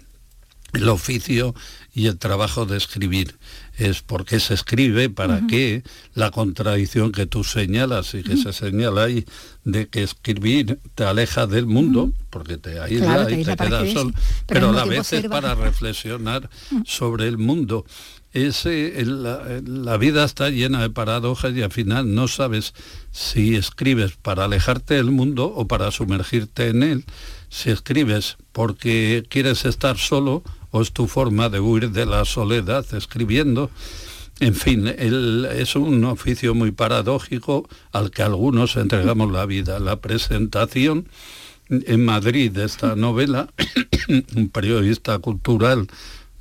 [0.74, 1.54] el oficio
[1.94, 3.36] y el trabajo de escribir.
[3.78, 5.84] Es por qué se escribe, para qué,
[6.16, 9.24] la contradicción que tú señalas y que se señala ahí
[9.66, 14.16] de que escribir te aleja del mundo, porque te aísla y te queda sol,
[14.48, 16.50] pero, a la vez es para reflexionar
[16.86, 17.86] sobre el mundo
[18.36, 22.74] ese, la, vida está llena de paradojas y al final no sabes
[23.12, 27.06] si escribes para alejarte del mundo o para sumergirte en él.
[27.48, 32.86] Si escribes porque quieres estar solo o es tu forma de huir de la soledad
[32.94, 33.72] escribiendo.
[34.42, 39.80] En fin, es un oficio muy paradójico al que algunos entregamos la vida.
[39.80, 41.08] La presentación
[41.70, 43.48] en Madrid de esta novela,
[44.36, 45.88] un periodista cultural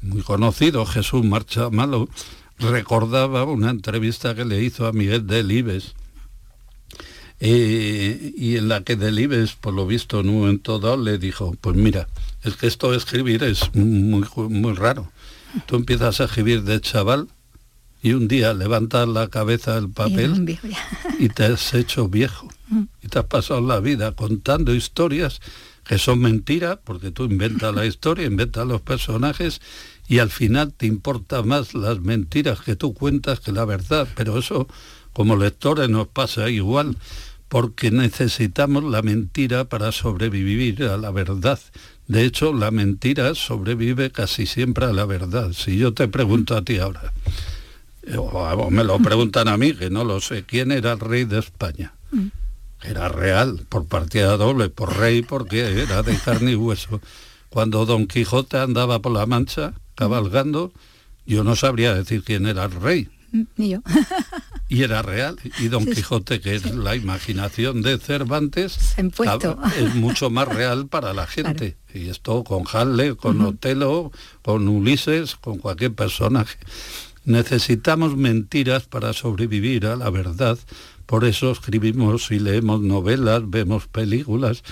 [0.05, 2.09] muy conocido, Jesús Marcha Malo,
[2.59, 5.95] recordaba una entrevista que le hizo a Miguel Delibes,
[7.41, 11.57] eh, y en la que Delibes, por lo visto en un momento dado, le dijo,
[11.61, 12.09] pues mira,
[12.43, 15.11] es que esto de escribir es muy, muy raro.
[15.67, 17.29] Tú empiezas a escribir de chaval
[18.03, 20.59] y un día levantas la cabeza del papel
[21.19, 22.49] y, te has hecho viejo.
[22.69, 22.83] Mm.
[23.03, 25.41] Y te has pasado la vida contando historias
[25.85, 29.61] que son mentiras, porque tú inventas la historia, inventas los personajes
[30.07, 34.09] y al final te importa más las mentiras que tú cuentas que la verdad.
[34.15, 34.67] Pero eso
[35.13, 36.97] como lectores nos pasa igual,
[37.49, 41.59] porque necesitamos la mentira para sobrevivir a la verdad.
[42.09, 45.53] De hecho, la mentira sobrevive casi siempre a la verdad.
[45.53, 47.13] Si yo te pregunto a ti ahora,
[48.19, 51.39] o, me lo preguntan a mí, que no lo sé, ¿quién era el rey de
[51.39, 51.95] España?
[52.11, 52.27] Mm.
[52.83, 57.01] Era real, por partida doble, por rey, porque era de carne y hueso.
[57.49, 60.73] Cuando Don Quijote andaba por la Mancha, cabalgando,
[61.27, 63.09] yo no sabría decir quién era el rey.
[63.57, 63.81] Ni yo.
[64.69, 65.37] y era real.
[65.59, 71.27] Y Don Quijote, que es la imaginación de Cervantes, es mucho más real para la
[71.27, 71.77] gente.
[71.93, 76.59] Y esto con Halle, con Otelo, con Ulises, con cualquier personaje.
[77.25, 80.59] Necesitamos mentiras para sobrevivir a la verdad.
[81.07, 84.63] Por eso escribimos y leemos novelas, vemos películas,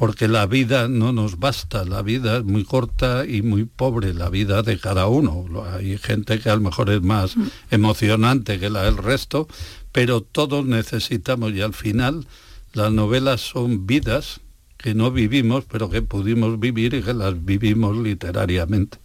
[0.00, 4.30] porque la vida no nos basta, la vida es muy corta y muy pobre, la
[4.30, 5.44] vida de cada uno.
[5.74, 7.48] Hay gente que a lo mejor es más mm.
[7.70, 9.46] emocionante que la del resto,
[9.92, 12.26] pero todos necesitamos y al final
[12.72, 14.40] las novelas son vidas
[14.78, 18.96] que no vivimos, pero que pudimos vivir y que las vivimos literariamente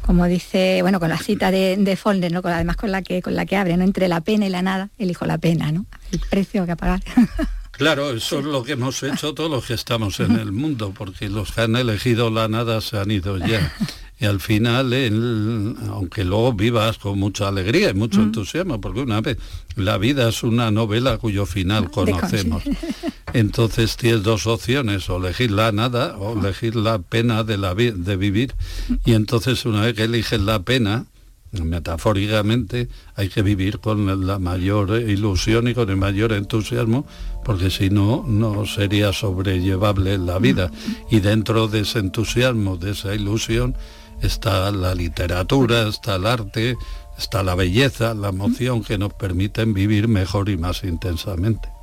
[0.00, 2.40] como dice, bueno, con la cita de, de ¿no?
[2.44, 3.84] además con la que con la que abre, ¿no?
[3.84, 5.84] Entre la pena y la nada, elijo la pena, ¿no?
[6.10, 7.02] El precio que pagar.
[7.76, 11.28] Claro, eso es lo que hemos hecho todos los que estamos en el mundo, porque
[11.28, 13.74] los que han elegido la nada se han ido ya.
[14.20, 14.92] Y al final,
[15.90, 19.38] aunque luego vivas con mucha alegría y mucho entusiasmo, porque una vez
[19.74, 22.62] la vida es una novela cuyo final conocemos.
[23.32, 28.16] Entonces tienes dos opciones, o elegir la nada o elegir la pena de, la de
[28.16, 28.54] vivir.
[29.04, 31.06] Y entonces una vez que eliges la pena,
[31.62, 37.06] metafóricamente, hay que vivir con la mayor ilusión y con el mayor entusiasmo,
[37.44, 40.70] porque si no, no sería sobrellevable la vida.
[41.10, 43.74] Y dentro de ese entusiasmo, de esa ilusión,
[44.22, 46.76] está la literatura, está el arte,
[47.18, 51.73] está la belleza, la emoción que nos permiten vivir mejor y más intensamente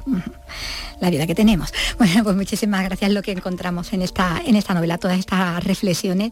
[1.00, 1.74] la vida que tenemos.
[1.98, 6.32] Bueno, pues muchísimas gracias lo que encontramos en esta, en esta novela, todas estas reflexiones,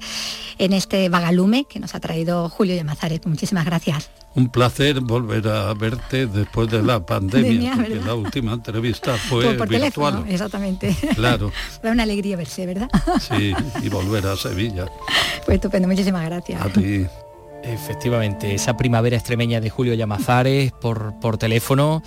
[0.58, 3.26] en este vagalume que nos ha traído Julio Yamazares.
[3.26, 4.10] Muchísimas gracias.
[4.36, 9.68] Un placer volver a verte después de la pandemia, porque la última entrevista fue por,
[9.68, 10.24] virtual.
[10.30, 10.96] exactamente.
[11.16, 11.52] Claro.
[11.82, 12.90] Fue una alegría verse, ¿verdad?
[13.20, 14.86] Sí, y volver a Sevilla.
[15.46, 16.62] Pues estupendo, muchísimas gracias.
[16.62, 17.06] A ti.
[17.64, 22.04] Efectivamente, esa primavera extremeña de Julio Llamazares por, por teléfono.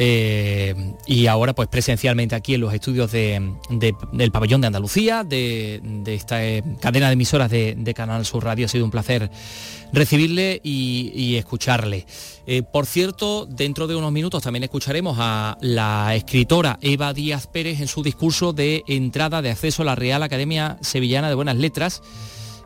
[0.00, 6.44] Eh, y ahora pues presencialmente aquí en los estudios del pabellón de Andalucía, de, esta
[6.46, 8.66] eh, cadena de emisoras de, Canal Sur Radio.
[8.66, 9.28] Ha sido un placer
[9.92, 12.06] recibirle y, escucharle.
[12.46, 17.80] Eh, por cierto, dentro de unos minutos también escucharemos a la escritora Eva Díaz Pérez
[17.80, 22.02] en su discurso de entrada de acceso a la Real Academia Sevillana de Buenas Letras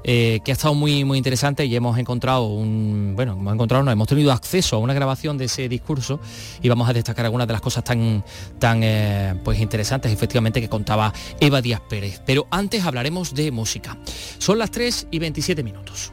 [0.04, 3.90] eh, que ha estado muy, muy interesante y hemos encontrado un, bueno, hemos encontrado, no,
[3.90, 6.20] hemos tenido acceso a una grabación de ese discurso
[6.60, 8.24] y vamos a destacar algunas de las cosas tan,
[8.58, 12.22] tan eh, pues interesantes efectivamente que contaba Eva Díaz Pérez.
[12.26, 13.96] Pero antes hablaremos de música.
[14.38, 16.12] Son las 3 y 27 minutos.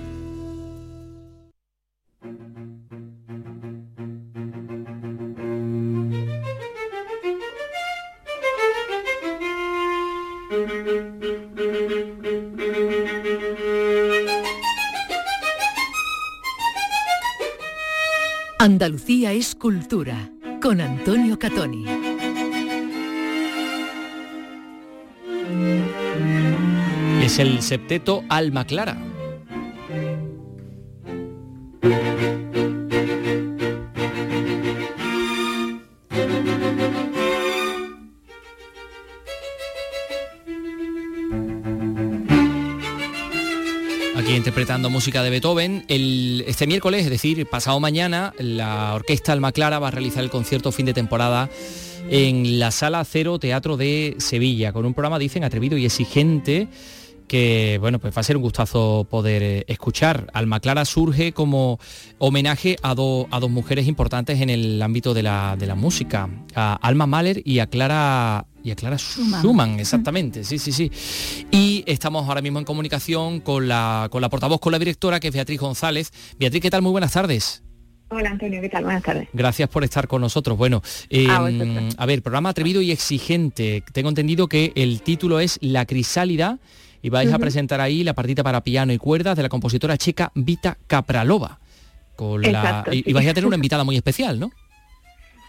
[18.63, 20.29] Andalucía es cultura
[20.61, 21.83] con Antonio Catoni.
[27.23, 29.01] Es el septeto Alma Clara.
[44.71, 45.83] Interpretando música de Beethoven.
[45.89, 50.29] El, este miércoles, es decir, pasado mañana, la Orquesta Alma Clara va a realizar el
[50.29, 51.49] concierto fin de temporada
[52.09, 56.69] en la Sala Cero Teatro de Sevilla, con un programa, dicen, atrevido y exigente
[57.31, 60.27] que bueno, pues va a ser un gustazo poder eh, escuchar.
[60.33, 61.79] Alma Clara surge como
[62.17, 66.73] homenaje a, a dos mujeres importantes en el ámbito de la, de la música, a
[66.73, 69.79] Alma Mahler y a Clara y a Clara Schumann.
[69.79, 70.91] exactamente, sí, sí, sí.
[71.51, 75.29] Y estamos ahora mismo en comunicación con la, con la portavoz, con la directora, que
[75.29, 76.11] es Beatriz González.
[76.37, 76.81] Beatriz, ¿qué tal?
[76.81, 77.63] Muy buenas tardes.
[78.09, 78.83] Hola Antonio, ¿qué tal?
[78.83, 79.29] Buenas tardes.
[79.31, 80.57] Gracias por estar con nosotros.
[80.57, 83.85] Bueno, em, a ver, programa atrevido y exigente.
[83.93, 86.59] Tengo entendido que el título es La crisálida
[87.01, 90.31] y vais a presentar ahí la partita para piano y cuerdas de la compositora checa
[90.35, 90.77] Vita.
[92.15, 94.51] Con la, y, vais a tener una invitada muy especial, ¿no?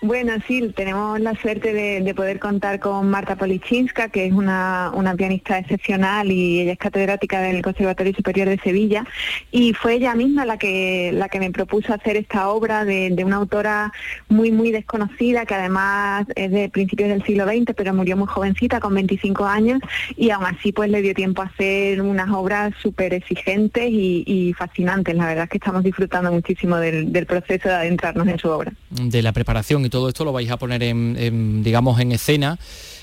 [0.04, 5.58] Bueno, sí, tenemos la suerte de, poder contar con Marta Polichinska, que es una, pianista
[5.58, 9.04] excepcional y ella es catedrática del Conservatorio Superior de Sevilla.
[9.52, 13.36] Y fue ella misma la que, la que me propuso hacer esta obra de, una
[13.36, 13.92] autora
[14.28, 18.80] muy, muy desconocida, que además es de principios del siglo XX, pero murió muy jovencita,
[18.80, 19.80] con 25 años,
[20.16, 25.14] y aún así pues le dio tiempo a hacer unas obras súper exigentes y, fascinantes.
[25.14, 28.72] La verdad es que estamos disfrutando muchísimo del, proceso de adentrarnos en su obra.
[28.90, 32.58] De la preparación y todo esto lo vais a poner en, digamos, en escena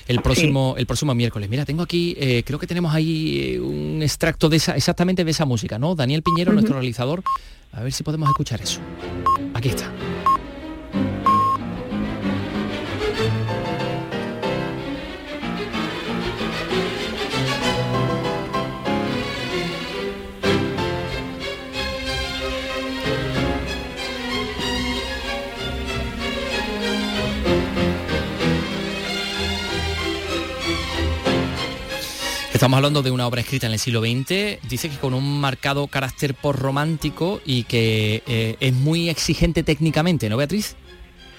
[0.08, 1.48] el próximo, el próximo miércoles.
[1.48, 5.30] Mira, tengo aquí, eh, creo que tenemos ahí eh, un extracto de esa, exactamente de
[5.30, 5.94] esa música, ¿no?
[5.94, 7.22] Daniel Piñero, nuestro realizador.
[7.72, 8.80] A ver si podemos escuchar eso.
[9.54, 9.88] Aquí está.
[32.60, 35.86] Estamos hablando de una obra escrita en el siglo XX, dice que con un marcado
[35.86, 40.76] carácter por romántico y que eh, es muy exigente técnicamente, ¿no, Beatriz?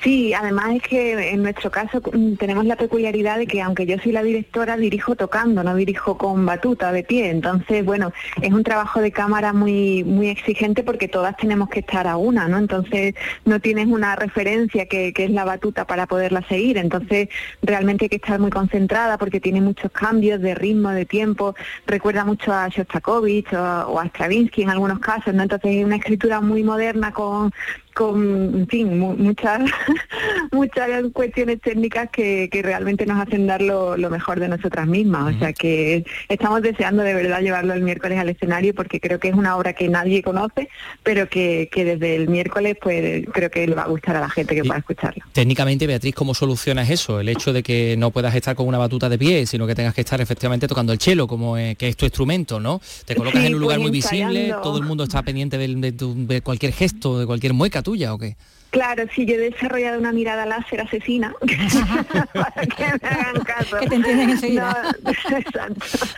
[0.04, 3.98] Sí, además es que en nuestro caso mm, tenemos la peculiaridad de que aunque yo
[4.00, 7.30] soy la directora, dirijo tocando, no dirijo con batuta de pie.
[7.30, 8.12] Entonces, bueno,
[8.42, 12.48] es un trabajo de cámara muy, muy exigente porque todas tenemos que estar a una,
[12.48, 12.58] ¿no?
[12.58, 13.14] Entonces
[13.46, 16.80] no tienes una referencia que, es la batuta para poderla seguir.
[16.80, 17.30] Entonces
[17.62, 21.54] realmente hay que estar muy concentrada porque tiene muchos cambios de ritmo, de tiempo.
[21.86, 25.44] Recuerda mucho a Shostakovich o, a Stravinsky en algunos casos, ¿no?
[25.44, 27.52] Entonces es una escritura muy moderna con
[27.94, 29.62] con, en fin, muchas,
[30.52, 35.36] muchas cuestiones técnicas que, realmente nos hacen dar lo, mejor de nosotras mismas.
[35.36, 39.30] O sea que estamos deseando de verdad llevarlo el miércoles al escenario porque creo que
[39.30, 40.70] es una obra que nadie conoce,
[41.04, 44.56] pero que, desde el miércoles pues creo que le va a gustar a la gente
[44.56, 45.24] que pueda escucharlo.
[45.32, 47.20] Técnicamente, Beatriz, ¿cómo solucionas eso?
[47.20, 49.94] El hecho de que no puedas estar con una batuta de pie, sino que tengas
[49.94, 52.82] que estar efectivamente tocando el chelo, como que es tu instrumento, ¿no?
[53.06, 56.42] Te colocas en un lugar pues muy visible, todo el mundo está pendiente de, de
[56.42, 58.38] cualquier gesto, de cualquier mueca tuya o qué?
[58.70, 61.34] Claro, sí, yo he desarrollado una mirada láser asesina
[62.34, 63.78] para que me hagan caso.
[63.80, 64.96] Que te entienden enseguida.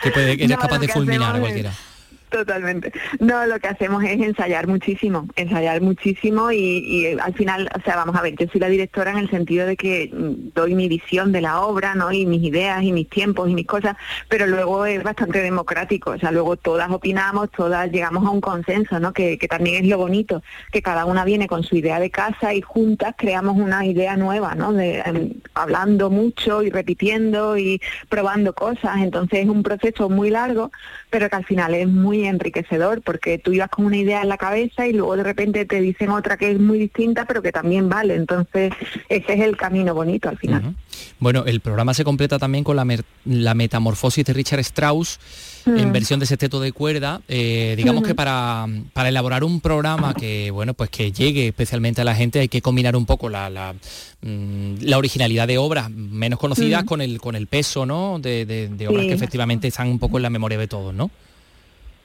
[0.02, 1.72] Que, puede, eres capaz de fulminar a cualquiera.
[2.34, 2.92] Totalmente.
[3.20, 8.16] No, lo que hacemos es ensayar muchísimo, ensayar muchísimo y, al final, o sea, vamos
[8.16, 11.30] a ver, yo soy la directora en el sentido de que mm, doy mi visión
[11.30, 12.10] de la obra, ¿no?
[12.10, 13.96] Y mis ideas y mis tiempos y mis cosas,
[14.28, 18.98] pero luego es bastante democrático, o sea, luego todas opinamos, todas llegamos a un consenso,
[18.98, 19.12] ¿no?
[19.12, 20.42] Que, también es lo bonito,
[20.72, 24.56] que cada una viene con su idea de casa y juntas creamos una idea nueva,
[24.56, 24.72] ¿no?
[24.72, 30.72] De, em, hablando mucho y repitiendo y probando cosas, entonces es un proceso muy largo,
[31.10, 34.38] pero que al final es muy enriquecedor porque tú ibas con una idea en la
[34.38, 37.88] cabeza y luego de repente te dicen otra que es muy distinta pero que también
[37.88, 38.14] vale.
[38.14, 38.72] Entonces
[39.08, 40.74] ese es el camino bonito al final.
[41.18, 42.86] Bueno, el programa se completa también con la,
[43.24, 45.18] la metamorfosis de Richard Strauss
[45.66, 45.92] en mm.
[45.92, 47.20] versión de sexteto de cuerda.
[47.28, 52.04] Eh, digamos que para, para, elaborar un programa que bueno pues que llegue especialmente a
[52.04, 53.74] la gente hay que combinar un poco la, la,
[54.22, 58.18] mm, originalidad de obras menos conocidas con el con el peso ¿no?
[58.18, 61.10] de, obras que efectivamente están un poco en la memoria de todos, ¿no?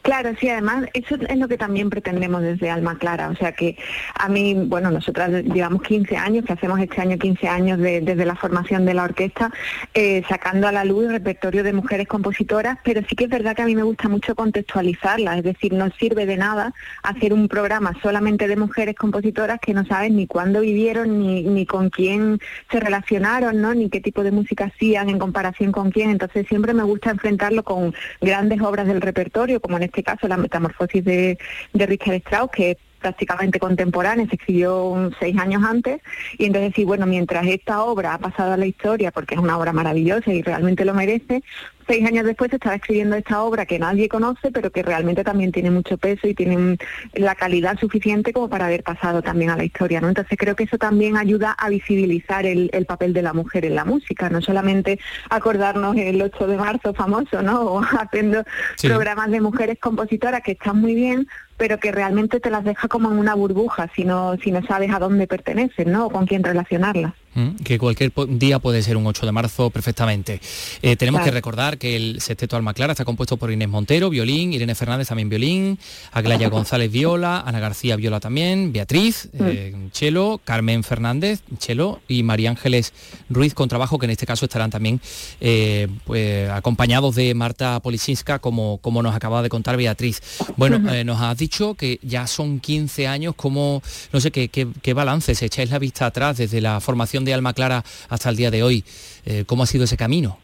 [0.01, 3.77] Claro, sí, además eso es lo que también pretendemos desde Alma Clara, o sea que
[4.15, 8.35] a mí, bueno, nosotras llevamos 15 años, que hacemos este año 15 años desde la
[8.37, 9.51] formación de la orquesta,
[9.93, 13.57] eh, sacando a la luz el repertorio de mujeres compositoras, pero sí que es verdad
[13.57, 17.49] que a mí me gusta mucho contextualizarla, es decir, no sirve de nada hacer un
[17.49, 22.39] programa solamente de mujeres compositoras que no saben ni cuándo vivieron, ni, ni con quién
[22.71, 23.73] se relacionaron, ¿no?
[23.73, 27.63] ni qué tipo de música hacían en comparación con quién, entonces siempre me gusta enfrentarlo
[27.63, 31.37] con grandes obras del repertorio, como en este caso la metamorfosis de,
[31.73, 36.01] Richard Strauss, que es prácticamente contemporánea, se escribió seis años antes,
[36.37, 39.57] y entonces sí, bueno, mientras esta obra ha pasado a la historia, porque es una
[39.57, 41.41] obra maravillosa y realmente lo merece,
[41.89, 45.71] seis años después estaba escribiendo esta obra que nadie conoce, pero que realmente también tiene
[45.71, 46.77] mucho peso y tiene
[47.13, 50.07] la calidad suficiente como para haber pasado también a la historia, ¿no?
[50.07, 53.85] Entonces creo que eso también ayuda a visibilizar el, papel de la mujer en la
[53.85, 54.99] música, no solamente
[55.31, 57.61] acordarnos el 8 de marzo famoso, ¿no?
[57.61, 58.43] O haciendo
[58.83, 63.11] programas de mujeres compositoras que están muy bien, pero que realmente te las deja como
[63.11, 66.05] en una burbuja si no, si no sabes a dónde pertenecen, ¿no?
[66.05, 67.13] O con quién relacionarlas.
[67.35, 70.41] Mm, que cualquier día puede ser un 8 de marzo perfectamente.
[70.81, 74.51] Eh, tenemos que recordar que el sexteto Alma Clara está compuesto por Inés Montero, violín,
[74.51, 75.77] Irene Fernández también violín,
[76.11, 79.43] Aglaya González viola, Ana García viola también, Beatriz, mm.
[79.45, 82.93] eh, chelo, Carmen Fernández, chelo y María Ángeles
[83.29, 84.99] Ruiz con trabajo que en este caso estarán también
[85.39, 90.21] eh, pues, acompañados de Marta Polisinska como, como nos acaba de contar Beatriz.
[90.57, 94.93] Bueno, nos has dicho que ya son 15 años, como, no sé, qué, qué, qué
[94.93, 98.63] balance, echáis la vista atrás desde la formación de Alma Clara hasta el día de
[98.63, 98.83] hoy.
[99.25, 100.39] Eh, ¿Cómo ha sido ese camino?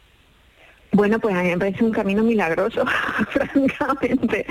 [0.92, 2.84] Bueno, pues a mí me parece un camino milagroso,
[3.30, 4.46] francamente,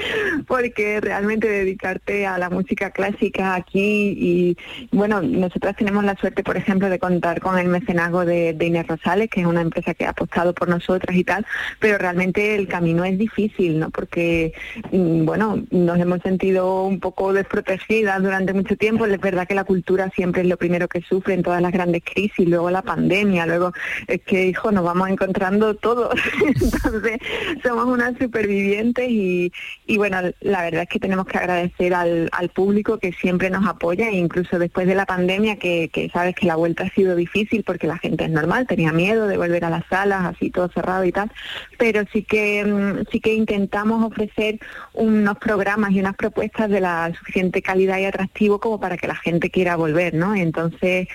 [0.48, 4.58] porque realmente dedicarte a la música clásica aquí y,
[4.92, 9.30] bueno, nosotras tenemos la suerte, por ejemplo, de contar con el mecenazgo de, Inés Rosales,
[9.30, 11.46] que es una empresa que ha apostado por nosotras y tal,
[11.80, 13.90] pero realmente el camino es difícil, ¿no?
[13.90, 14.54] Porque,
[14.92, 19.06] mm, bueno, nos hemos sentido un poco desprotegidas durante mucho tiempo.
[19.06, 22.04] Es verdad que la cultura siempre es lo primero que sufre en todas las grandes
[22.04, 23.72] crisis, luego la pandemia, luego
[24.08, 26.14] es que, hijo, nos vamos encontrando todos
[26.62, 27.20] Entonces,
[27.64, 29.52] somos unas supervivientes y,
[29.98, 34.18] bueno, la verdad es que tenemos que agradecer al, público que siempre nos apoya, e
[34.18, 37.98] incluso después de la pandemia, que, sabes que la vuelta ha sido difícil porque la
[37.98, 41.32] gente es normal, tenía miedo de volver a las salas, así todo cerrado y tal,
[41.78, 44.60] pero sí que, mm, sí que intentamos ofrecer
[44.94, 49.16] unos programas y unas propuestas de la suficiente calidad y atractivo como para que la
[49.16, 50.36] gente quiera volver, ¿no?
[50.36, 51.08] Entonces,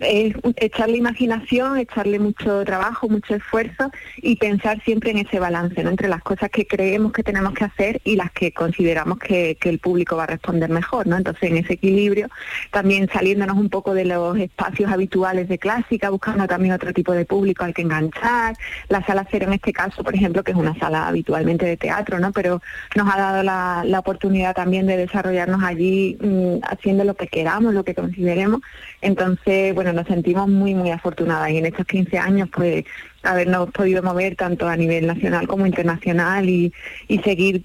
[0.00, 5.90] es echarle imaginación, echarle mucho trabajo, mucho esfuerzo y pensar siempre en ese balance, ¿no?
[5.90, 9.78] Entre las cosas que creemos que tenemos que hacer y las que consideramos que, el
[9.80, 11.16] público va a responder mejor, ¿no?
[11.16, 12.28] Entonces, en ese equilibrio,
[12.70, 17.26] también saliéndonos un poco de los espacios habituales de clásica, buscando también otro tipo de
[17.26, 18.56] público al que enganchar.
[18.88, 22.18] La sala cero en este caso, por ejemplo, que es una sala habitualmente de teatro,
[22.18, 22.32] ¿no?
[22.32, 22.62] Pero
[22.96, 27.84] nos ha dado la, oportunidad también de desarrollarnos allí mm, haciendo lo que queramos, lo
[27.84, 28.62] que consideremos.
[29.02, 32.84] Entonces, bueno, nos sentimos muy, muy afortunadas y en estos 15 años, pues
[33.22, 36.72] habernos podido mover tanto a nivel nacional como internacional y,
[37.08, 37.64] y seguir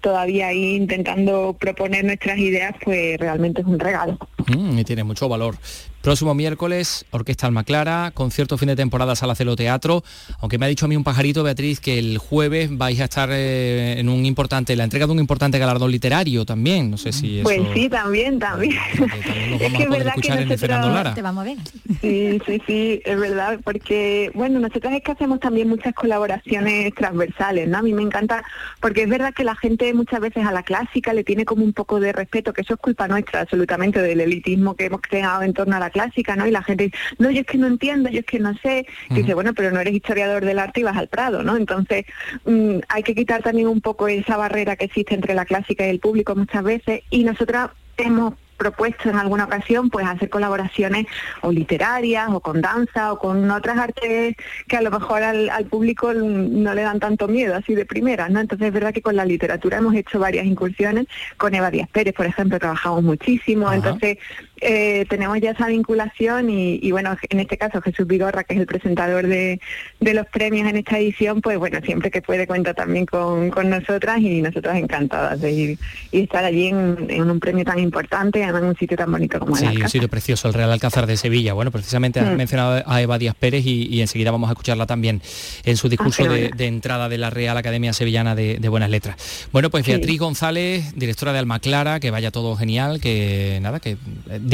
[0.00, 4.18] todavía ahí intentando proponer nuestras ideas, pues realmente es un regalo.
[4.46, 5.56] Mm, y tiene mucho valor.
[6.02, 10.02] Próximo miércoles, Orquesta Alma Clara, concierto fin de temporada Sala Celo Teatro,
[10.40, 13.28] aunque me ha dicho a mí un pajarito, Beatriz, que el jueves vais a estar
[13.30, 17.40] eh, en un importante, la entrega de un importante galardón literario también, no sé si
[17.44, 17.66] pues eso...
[17.66, 18.72] Pues sí, también, también.
[19.60, 21.14] es que es verdad que nosotros...
[21.14, 21.58] Te vamos a ver.
[22.00, 27.68] Sí, sí, sí, es verdad, porque, bueno, nosotros es que hacemos también muchas colaboraciones transversales,
[27.68, 27.78] ¿no?
[27.78, 28.42] A mí me encanta,
[28.80, 31.72] porque es verdad que la gente muchas veces a la clásica le tiene como un
[31.72, 35.52] poco de respeto, que eso es culpa nuestra, absolutamente, del elitismo que hemos creado en
[35.52, 36.46] torno a la clásica, ¿no?
[36.46, 38.86] Y la gente dice, no, yo es que no entiendo, yo es que no sé.
[39.10, 41.56] Y dice, bueno, pero no eres historiador del arte y vas al Prado, ¿no?
[41.56, 42.04] Entonces,
[42.44, 45.90] mm, hay que quitar también un poco esa barrera que existe entre la clásica y
[45.90, 47.02] el público muchas veces.
[47.10, 51.06] Y nosotras hemos propuesto en alguna ocasión pues hacer colaboraciones
[51.40, 54.36] o literarias o con danza o con otras artes
[54.68, 58.38] que a lo mejor al, público no le dan tanto miedo así de primera, ¿no?
[58.38, 61.06] Entonces es verdad que con la literatura hemos hecho varias incursiones,
[61.38, 64.18] con Eva Díaz Pérez, por ejemplo, trabajamos muchísimo, entonces
[64.64, 68.66] eh, tenemos ya esa vinculación y, bueno, en este caso Jesús Vigorra, que es el
[68.66, 69.60] presentador de,
[70.00, 74.40] los premios en esta edición, pues bueno, siempre que puede cuenta también con, nosotras y
[74.40, 75.78] nosotras encantadas de ir
[76.12, 79.64] y estar allí en, un premio tan importante, en un sitio tan bonito como sí,
[79.64, 81.54] el Sí, un sitio precioso, el Real Alcázar de Sevilla.
[81.54, 82.36] Bueno, precisamente has mm.
[82.36, 85.22] mencionado a Eva Díaz Pérez y, enseguida vamos a escucharla también
[85.64, 89.48] en su discurso ah, de, entrada de la Real Academia Sevillana de, Buenas Letras.
[89.52, 93.96] Bueno, pues Beatriz González, directora de Alma Clara, que vaya todo genial, que nada, que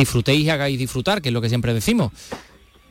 [0.03, 2.13] disfrutéis y hagáis disfrutar, que es lo que siempre decimos.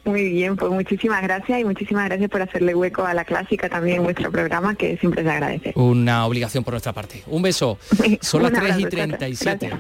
[0.06, 3.98] Muy bien, pues muchísimas gracias y muchísimas gracias por hacerle hueco a la clásica también
[3.98, 5.74] en vuestro programa, que siempre se agradece.
[5.76, 7.24] Una obligación por nuestra parte.
[7.28, 7.78] Un beso.
[8.22, 9.72] Son las 3 y 37.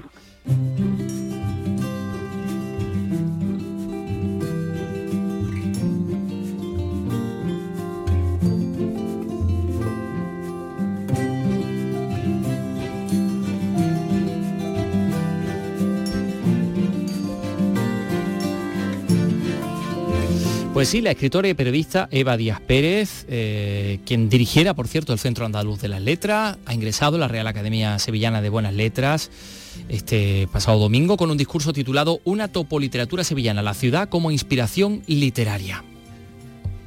[20.78, 25.17] Pues sí, la escritora y periodista Eva Díaz Pérez, eh, quien dirigiera, por cierto, el
[25.17, 29.32] Centro Andaluz de las Letras, ha ingresado en la Real Academia Sevillana de Buenas Letras
[29.89, 35.84] este pasado domingo con un discurso titulado Una topoliteratura sevillana, la ciudad como inspiración literaria.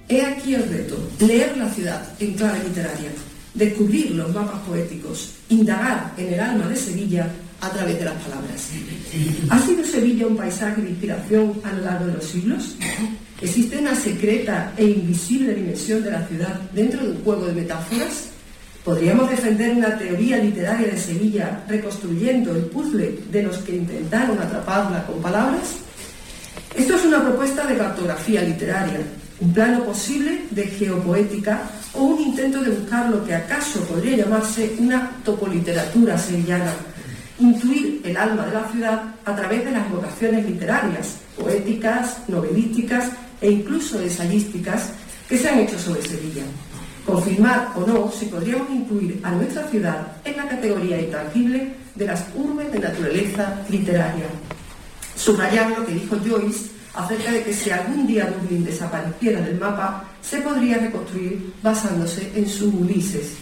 [0.09, 3.11] He aquí el reto, leer la ciudad en clave literaria,
[3.55, 7.29] descubrir los mapas poéticos, indagar en el alma de Sevilla
[7.61, 8.71] a través de las palabras.
[9.49, 12.77] ¿Ha sido Sevilla un paisaje de inspiración a lo largo de los siglos?
[13.41, 18.29] ¿Existe una secreta e invisible dimensión de la ciudad dentro de un juego de metáforas?
[18.85, 25.07] ¿Podríamos defender una teoría literaria de Sevilla reconstruyendo el puzzle de los que intentaron atraparla
[25.07, 25.77] con palabras?
[26.77, 29.01] Esto es una propuesta de cartografía literaria,
[29.41, 31.63] un plano posible de geopoética
[31.95, 36.73] o un intento de buscar lo que acaso podría llamarse una topoliteratura sevillana,
[37.39, 43.11] intuir el alma de la ciudad a través de las vocaciones literarias, poéticas, novelísticas
[43.41, 44.93] e incluso ensayísticas
[45.29, 46.43] que se han hecho sobre Sevilla.
[47.07, 52.25] Confirmar o no si podríamos incluir a nuestra ciudad en la categoría intangible de las
[52.35, 54.27] urbes de naturaleza literaria.
[55.17, 60.05] Subrayar lo que dijo Joyce acerca de que si algún día Dublín desapareciera del mapa,
[60.21, 63.35] se podría reconstruir basándose en su Ulises,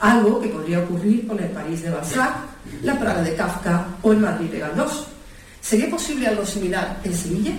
[0.00, 2.34] algo que podría ocurrir con el París de Balzac,
[2.82, 5.06] la Praga de Kafka o el Madrid de Galdós.
[5.60, 7.52] ¿Sería posible algo similar en Sevilla?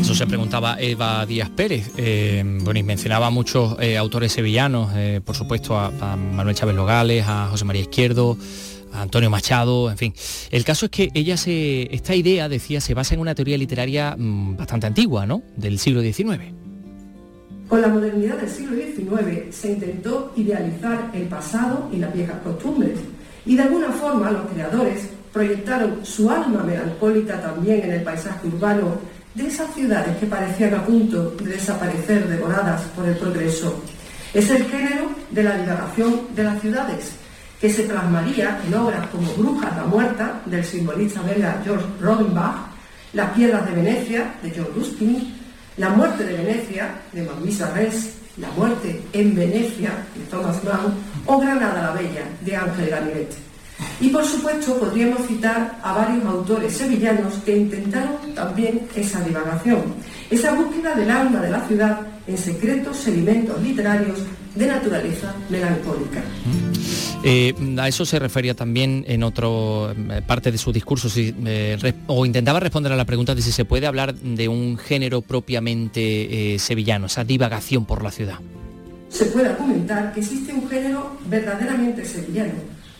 [0.00, 1.92] Eso se preguntaba Eva Díaz Pérez.
[1.96, 6.74] Eh, bueno, y mencionaba a muchos eh, autores sevillanos, eh, por supuesto a, Manuel Chávez
[6.74, 8.36] Logales, a José María Izquierdo,
[8.92, 10.14] a Antonio Machado, en fin.
[10.50, 11.94] El caso es que ella se.
[11.94, 15.42] Esta idea, decía, se basa en una teoría literaria mmm, bastante antigua, ¿no?
[15.56, 16.52] Del siglo XIX.
[17.68, 22.98] Con la modernidad del siglo XIX se intentó idealizar el pasado y las viejas costumbres.
[23.46, 29.13] Y de alguna forma los creadores proyectaron su alma melancólica también en el paisaje urbano
[29.34, 33.82] de esas ciudades que parecían a punto de desaparecer devoradas por el progreso.
[34.32, 37.12] Es el género de la divagación de las ciudades,
[37.60, 42.66] que se plasmaría en obras como Brujas la Muerta, del simbolista belga George Robinbach,
[43.12, 45.34] Las Piedras de Venecia, de John Ruskin,
[45.76, 50.94] La Muerte de Venecia, de Maurice Arrest, La Muerte en Venecia, de Thomas Mann,
[51.26, 53.43] o Granada la Bella, de Ángel Ganivet.
[54.00, 59.82] Y por supuesto podríamos citar a varios autores sevillanos que intentaron también esa divagación,
[60.30, 64.18] esa búsqueda del alma de la ciudad en secretos sedimentos literarios
[64.54, 66.22] de naturaleza melancólica.
[67.24, 71.76] Eh, a eso se refería también en otra eh, parte de su discurso, si, eh,
[71.80, 75.22] re, o intentaba responder a la pregunta de si se puede hablar de un género
[75.22, 78.38] propiamente eh, sevillano, esa divagación por la ciudad.
[79.08, 82.52] Se puede argumentar que existe un género verdaderamente sevillano,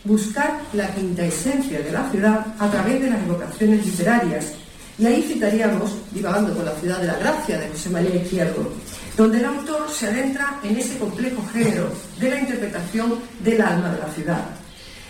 [0.04, 4.52] buscar la quinta esencia de la ciudad a través de las evocaciones literarias.
[4.98, 8.72] Y ahí citaríamos Divagando por la ciudad de la gracia de José María Izquierdo,
[9.16, 11.90] donde el autor se adentra en ese complejo género
[12.20, 14.44] de la interpretación del alma de la ciudad.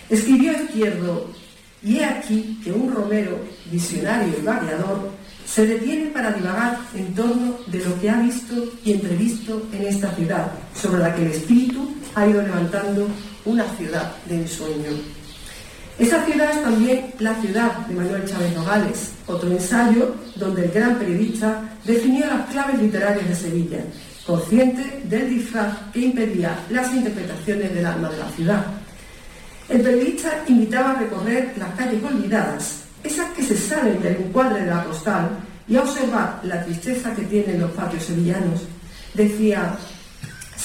[0.08, 1.30] Escribió Izquierdo,
[1.82, 3.38] y he aquí que un romero,
[3.70, 5.10] visionario y variador,
[5.46, 10.10] se detiene para divagar en torno de lo que ha visto y entrevisto en esta
[10.14, 13.06] ciudad, sobre la que el espíritu ha ido levantando
[13.44, 14.90] una ciudad de ensueño.
[15.98, 20.98] Esa ciudad es también la ciudad de Manuel Chávez Nogales, otro ensayo donde el gran
[20.98, 23.78] periodista definió las claves literarias de Sevilla,
[24.26, 28.64] consciente del disfraz que impedía las interpretaciones del alma de la ciudad.
[29.68, 34.70] El periodista invitaba a recorrer las calles olvidadas, esas que se salen del encuadre de
[34.70, 35.30] la postal,
[35.68, 38.62] y a observar la tristeza que tienen los patios sevillanos.
[39.14, 39.76] Decía,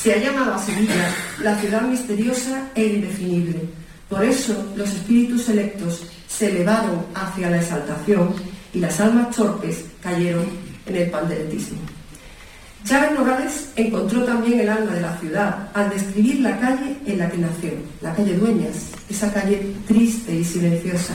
[0.01, 3.59] se ha llamado a Sevilla la ciudad misteriosa e indefinible.
[4.07, 8.33] Por eso los espíritus selectos se elevaron hacia la exaltación
[8.73, 10.45] y las almas torpes cayeron
[10.85, 11.79] en el panderetismo.
[12.85, 17.29] Chávez Nogales encontró también el alma de la ciudad al describir la calle en la
[17.29, 17.71] que nació,
[18.01, 21.13] la calle Dueñas, esa calle triste y silenciosa.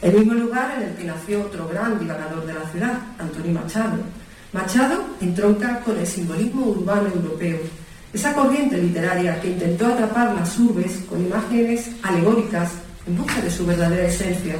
[0.00, 3.98] El mismo lugar en el que nació otro gran divagador de la ciudad, Antonio Machado.
[4.52, 7.58] Machado entronca con el simbolismo urbano europeo,
[8.16, 12.72] esa corriente literaria que intentó atrapar las urbes con imágenes alegóricas
[13.06, 14.54] en busca de su verdadera esencia,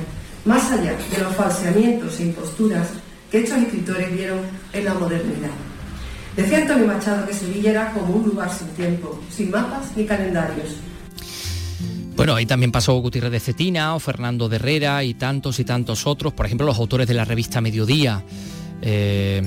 [0.44, 2.88] más allá de los falseamientos e imposturas
[3.30, 4.40] que estos escritores vieron
[4.74, 5.56] en la modernidad.
[6.36, 10.76] Decía Antonio Machado que Sevilla era como un lugar sin tiempo, sin mapas ni calendarios.
[12.14, 16.06] Bueno, ahí también pasó Gutiérrez de Cetina o Fernando de Herrera y tantos y tantos
[16.06, 18.22] otros, por ejemplo, los autores de la revista Mediodía.
[18.82, 19.42] Eh,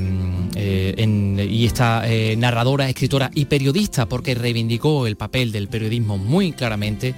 [0.55, 6.51] eh, y esta eh, narradora, escritora y periodista, porque reivindicó el papel del periodismo muy
[6.51, 7.13] claramente,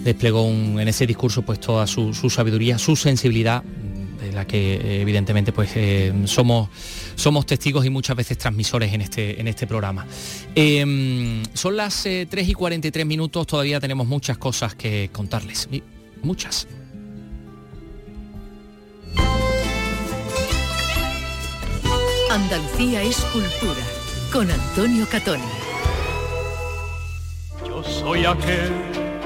[0.00, 5.52] desplegó en ese discurso pues toda su, su, sabiduría, su sensibilidad, de la que evidentemente
[5.52, 5.70] pues
[6.26, 6.68] somos,
[7.14, 10.06] somos testigos y muchas veces transmisores en este, en este programa.
[11.54, 15.68] son las 3 y 43 minutos, todavía tenemos muchas cosas que contarles,
[16.22, 16.66] muchas.
[22.30, 23.82] Andalucía es cultura,
[24.32, 25.42] con Antonio Catoni.
[27.66, 28.72] Yo soy aquel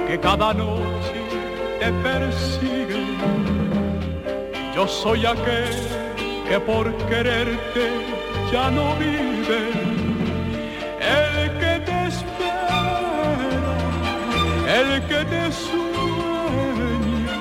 [0.09, 1.12] que cada noche
[1.80, 3.05] te persigue.
[4.74, 5.68] Yo soy aquel
[6.48, 7.90] que por quererte
[8.50, 9.68] ya no vive.
[10.98, 13.76] El que te espera,
[14.80, 17.38] el que te sueña,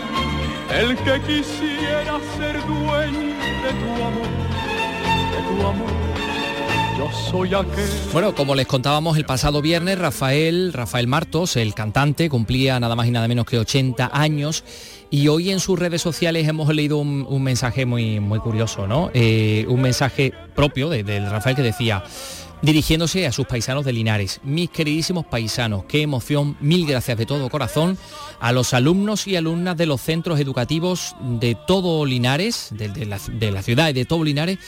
[0.81, 4.52] el que quisiera ser dueño de tu amor
[8.11, 13.07] Bueno, como les contábamos el pasado viernes, Rafael, Rafael Martos, el cantante, cumplía nada más
[13.07, 14.63] y nada menos que 80 años
[15.09, 19.11] y hoy en sus redes sociales hemos leído un, un mensaje muy, muy curioso, ¿no?
[19.13, 22.03] Eh, un mensaje propio de, de Rafael que decía,
[22.63, 24.39] dirigiéndose a sus paisanos de Linares.
[24.43, 27.97] Mis queridísimos paisanos, qué emoción, mil gracias de todo corazón
[28.39, 33.51] a los alumnos y alumnas de los centros educativos de todo Linares, de, la, de
[33.51, 34.59] la ciudad y de todo Linares,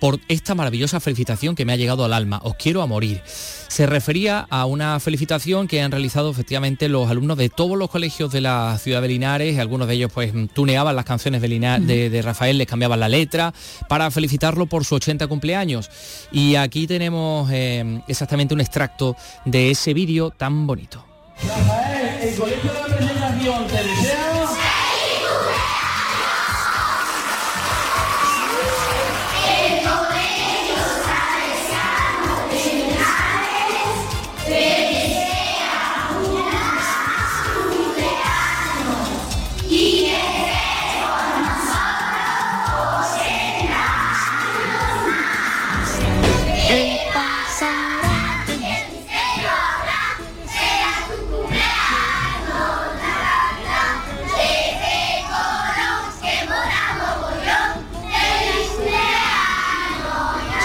[0.00, 2.40] por esta maravillosa felicitación que me ha llegado al alma.
[2.44, 3.22] Os quiero a morir.
[3.26, 8.32] Se refería a una felicitación que han realizado efectivamente los alumnos de todos los colegios
[8.32, 9.58] de la ciudad de Linares.
[9.58, 13.52] Algunos de ellos pues tuneaban las canciones de, de, Rafael, les cambiaban la letra
[13.88, 15.90] para felicitarlo por su 80 cumpleaños.
[16.32, 21.04] Y aquí tenemos eh, exactamente un extracto de ese vídeo tan bonito.
[21.46, 24.25] Rafael, el colegio de la presentación te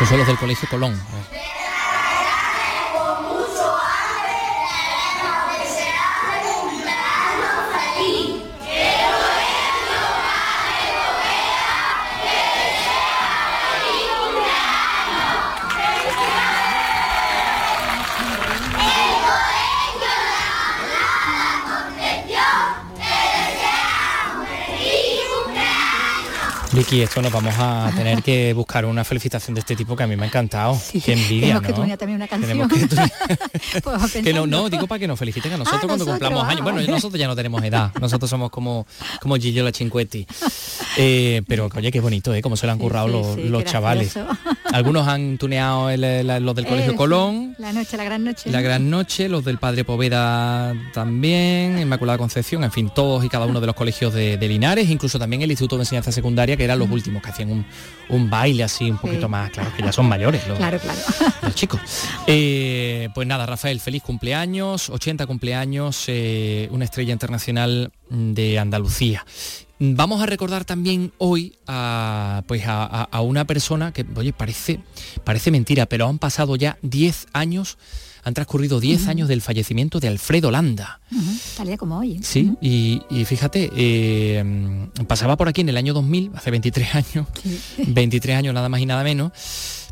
[0.06, 1.00] son los del Colegio Colón.
[26.92, 30.08] Vicky, esto nos vamos a tener que buscar una felicitación de este tipo que a
[30.08, 30.78] mí me ha encantado.
[31.06, 31.62] Qué envidia, ¿no?
[31.62, 32.70] que también una canción.
[34.24, 36.62] Que, no, no, digo para que nos feliciten a nosotros ah, cuando cumplamos años.
[36.62, 37.92] Bueno, nosotros ya no tenemos edad.
[38.00, 38.86] Nosotros somos como,
[39.22, 40.28] como Gillo la Cinquetti.
[40.98, 42.42] Eh, pero oye, qué bonito, ¿eh?
[42.42, 44.14] Cómo se lo han currado los, chavales.
[44.74, 47.56] Algunos han tuneado los del Colegio Colón.
[47.58, 48.50] La noche, la gran noche.
[48.50, 53.46] La gran noche, los del Padre Poveda también, Inmaculada Concepción, en fin, todos y cada
[53.46, 56.64] uno de los colegios de, de Linares, incluso también el Instituto de Enseñanza Secundaria, que
[56.64, 57.66] eran los últimos que hacían
[58.10, 61.00] un, baile así un poquito más, claro, que ya son mayores los, claro, claro.
[61.42, 61.80] los chicos.
[62.28, 69.26] Eh, pues nada, Rafael, feliz cumpleaños, 80 cumpleaños, eh, una estrella internacional de Andalucía.
[69.84, 74.80] Vamos a recordar también hoy a, pues a, una persona que, oye, parece,
[75.24, 77.80] parece mentira, pero han pasado ya 10 años
[78.24, 81.02] han transcurrido 10 años del fallecimiento de Alfredo Landa.
[81.58, 82.18] Tal como hoy.
[82.18, 82.20] ¿eh?
[82.22, 87.28] Sí, y, fíjate, eh, pasaba por aquí en el año 2000, hace 23 años,
[87.88, 89.32] 23 años nada más y nada menos,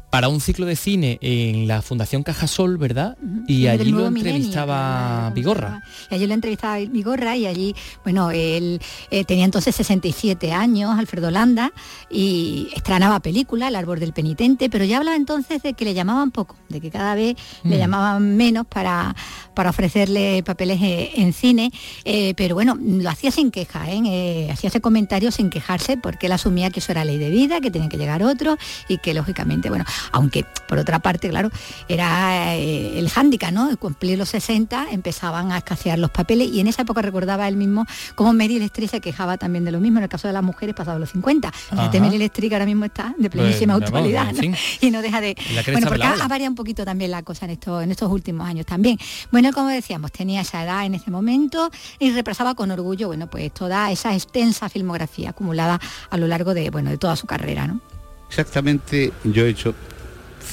[0.10, 3.18] para un ciclo de cine en la Fundación Cajasol, ¿verdad?
[3.48, 5.84] Y allí lo entrevistaba Vigorra.
[6.10, 8.82] Y allí lo entrevistaba Vigorra y allí, bueno, él
[9.12, 11.72] eh, tenía entonces 67 años, Alfredo Landa,
[12.10, 16.32] y estrenaba película, El árbol del penitente, pero ya hablaba entonces de que le llamaban
[16.32, 17.80] poco, de que cada vez le mm.
[17.80, 19.16] llamaban menos para,
[19.54, 21.72] para ofrecerle papeles eh, en cine,
[22.04, 26.72] eh, pero bueno, lo hacía sin queja, hacía ese comentario sin quejarse porque él asumía
[26.72, 28.58] que eso era ley de vida, que tenían que llegar otros
[28.88, 31.50] y que lógicamente, bueno, aunque por otra parte, claro,
[31.88, 33.76] era eh, el hándicap, ¿no?
[33.78, 37.86] Cumplir los 60 empezaban a escasear los papeles y en esa época recordaba él mismo
[38.16, 40.76] cómo Meryl Streep se quejaba también de lo mismo en el caso de las mujeres
[40.76, 41.52] pasado los 50.
[41.52, 44.34] Fíjate, Meryl Streep ahora mismo está de plenísima pues, actualidad
[44.82, 45.36] y no deja de...
[45.72, 48.66] Bueno, porque ha, variado un poquito también la cosa en, esto, en estos últimos años
[48.66, 48.98] también.
[49.32, 53.52] Bueno, como decíamos, tenía esa edad en ese momento y represaba con orgullo, bueno, pues
[53.54, 55.80] toda esa extensa filmografía acumulada
[56.10, 57.80] a lo largo de, bueno, de toda su carrera, ¿no?
[58.30, 59.74] Exactamente, yo he hecho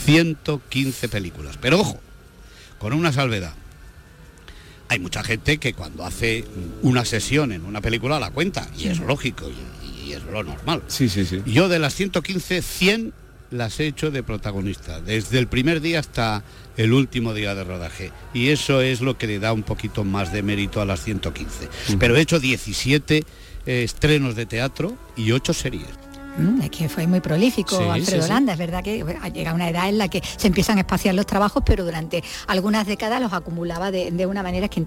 [0.05, 1.59] 115 películas.
[1.61, 2.01] Pero ojo,
[2.79, 3.55] con una salvedad.
[4.89, 6.45] Hay mucha gente que cuando hace
[6.83, 10.83] una sesión en una película la cuenta, y es lógico, y, es lo normal.
[10.87, 11.43] Sí, sí, sí.
[11.45, 13.13] Yo de las 115, 100
[13.51, 16.45] las he hecho de protagonista, desde el primer día hasta
[16.77, 18.13] el último día de rodaje.
[18.33, 21.69] Y eso es lo que le da un poquito más de mérito a las 115.
[21.99, 23.25] Pero he hecho 17
[23.67, 26.06] eh, estrenos de teatro y 8 series.
[26.39, 29.97] Mm, es que fue muy prolífico Alfredo Landa, es verdad que llega una edad en
[29.97, 34.27] la que se empiezan a espaciar los trabajos, pero durante algunas décadas los acumulaba de,
[34.27, 34.85] una manera que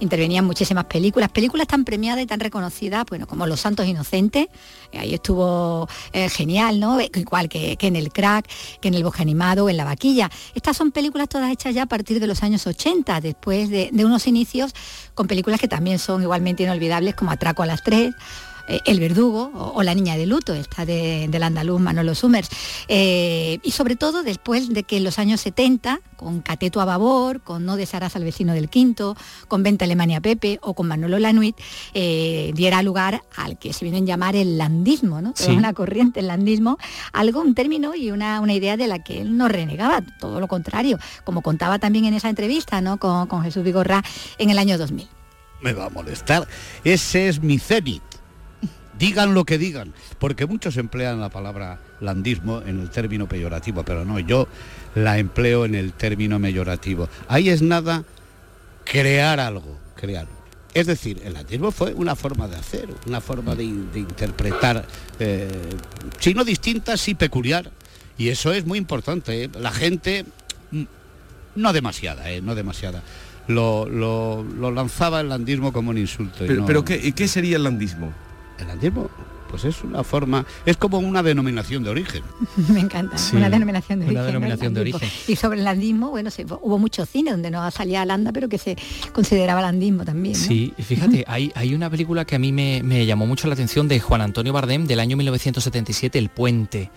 [0.00, 4.48] intervenían muchísimas películas, películas tan premiadas y tan reconocidas, bueno, como Los Santos Inocentes,
[4.92, 7.00] eh, ahí estuvo eh, genial, ¿no?
[7.00, 8.46] Eh, igual que, en El Crack,
[8.80, 10.30] que en El Bosque Animado, en La Vaquilla.
[10.54, 14.04] Estas son películas todas hechas ya a partir de los años 80, después de, de
[14.04, 14.74] unos inicios
[15.14, 18.14] con películas que también son igualmente inolvidables como Atraco a las tres
[18.68, 22.48] eh, El Verdugo o, La Niña de Luto, esta de, del andaluz Manolo Summers.
[22.88, 27.40] Eh, y sobre todo después de que en los años 70, con Cateto a Babor,
[27.40, 29.16] con No desharás al vecino del quinto,
[29.48, 31.56] con Venta Alemania Pepe o con Manolo Lanuit,
[31.94, 35.34] eh, diera lugar al que se viene a llamar el landismo, ¿no?
[35.48, 36.78] una corriente, el landismo,
[37.12, 40.48] algo, un término y una, una, idea de la que él no renegaba, todo lo
[40.48, 42.98] contrario, como contaba también en esa entrevista ¿no?
[42.98, 44.02] con, con Jesús Vigorra
[44.38, 45.08] en el año 2000.
[45.60, 46.46] Me va a molestar.
[46.84, 48.09] Ese es mi cenit
[49.00, 54.04] digan lo que digan, porque muchos emplean la palabra landismo en el término peyorativo, pero
[54.04, 54.46] no, yo
[54.94, 57.08] la empleo en el término mayorativo.
[57.26, 58.04] Ahí es nada
[58.84, 60.26] crear algo, crear.
[60.74, 64.84] Es decir, el landismo fue una forma de hacer, una forma de, interpretar,
[65.18, 65.48] eh,
[66.20, 67.70] si no distinta, sí peculiar.
[68.18, 69.44] Y eso es muy importante.
[69.44, 69.50] ¿eh?
[69.58, 70.26] La gente,
[70.70, 70.82] mm,
[71.56, 72.42] no demasiada, ¿eh?
[72.42, 73.02] no demasiada.
[73.48, 76.44] Lo, lanzaba el landismo como un insulto.
[76.66, 78.12] Pero, ¿qué, ¿qué sería el landismo?
[78.60, 79.08] El landismo
[79.50, 82.22] pues es una forma, es como una denominación de origen.
[82.68, 85.08] Me encanta, una denominación de una denominación de origen.
[85.26, 86.30] Y sobre el landismo, bueno,
[86.62, 88.76] hubo mucho cine donde no salía landa, pero que se
[89.12, 90.36] consideraba landismo también.
[90.36, 93.88] Sí, y fíjate, hay, hay una película que a mí me, llamó mucho la atención
[93.88, 96.90] de Juan Antonio Bardem del año 1977, El Puente,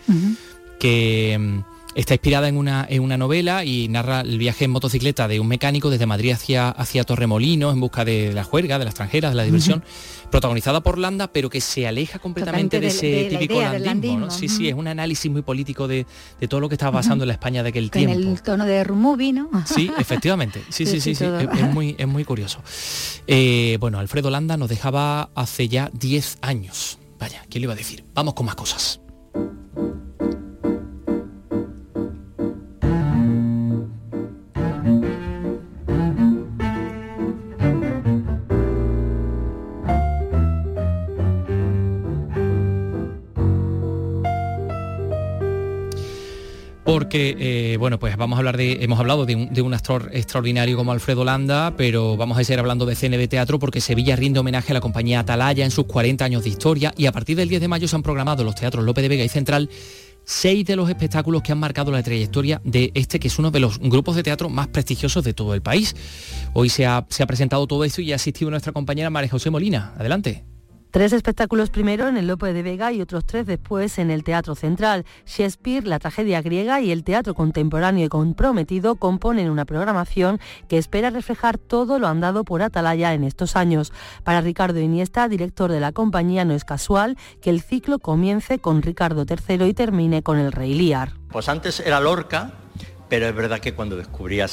[0.79, 5.27] que mm, Está inspirada en una, en una novela y narra el viaje en motocicleta
[5.27, 8.89] de un mecánico desde Madrid hacia, hacia Torremolinos en busca de la juerga, de la
[8.89, 9.83] extranjera, de la diversión,
[10.31, 14.31] protagonizada por Landa, pero que se aleja completamente de, ese típico landismo.
[14.31, 16.07] Sí, sí, es un análisis muy político de,
[16.49, 18.11] todo lo que estaba pasando en la España de aquel tiempo.
[18.11, 19.49] En el tono de Rumubi, ¿no?
[19.65, 20.63] Sí, efectivamente.
[20.69, 22.61] Sí, sí, sí, sí, Es, muy, es muy curioso.
[23.27, 26.97] Eh, bueno, Alfredo Landa nos dejaba hace ya 10 años.
[27.19, 28.03] Vaya, ¿quién le iba a decir?
[28.13, 28.99] Vamos con más cosas.
[46.83, 50.91] Porque eh, bueno pues vamos a hablar de hemos hablado de un, actor extraordinario como
[50.91, 54.75] Alfredo Landa pero vamos a seguir hablando de CNB Teatro porque Sevilla rinde homenaje a
[54.75, 57.67] la compañía Atalaya en sus 40 años de historia y a partir del 10 de
[57.67, 59.69] mayo se han programado los teatros López de Vega y Central
[60.25, 63.59] seis de los espectáculos que han marcado la trayectoria de este que es uno de
[63.59, 65.95] los grupos de teatro más prestigiosos de todo el país.
[66.53, 69.49] Hoy se ha, se ha presentado todo esto y ha asistido nuestra compañera María José
[69.49, 69.93] Molina.
[69.97, 70.52] Adelante
[70.93, 74.53] Tres espectáculos primero en el Lope de Vega y otros tres después en el Teatro
[74.53, 75.05] Central.
[75.25, 81.09] Shakespeare, la tragedia griega y el teatro contemporáneo y comprometido componen una programación que espera
[81.09, 83.91] reflejar todo lo andado por Atalaya en estos años.
[84.23, 88.83] Para Ricardo Iniesta, director de la compañía, no es casual que el ciclo comience con
[88.83, 91.13] Ricardo III y termine con el Rey Liar.
[91.31, 92.53] Pues antes era Lorca,
[93.13, 94.47] pero es verdad que cuando descubrí a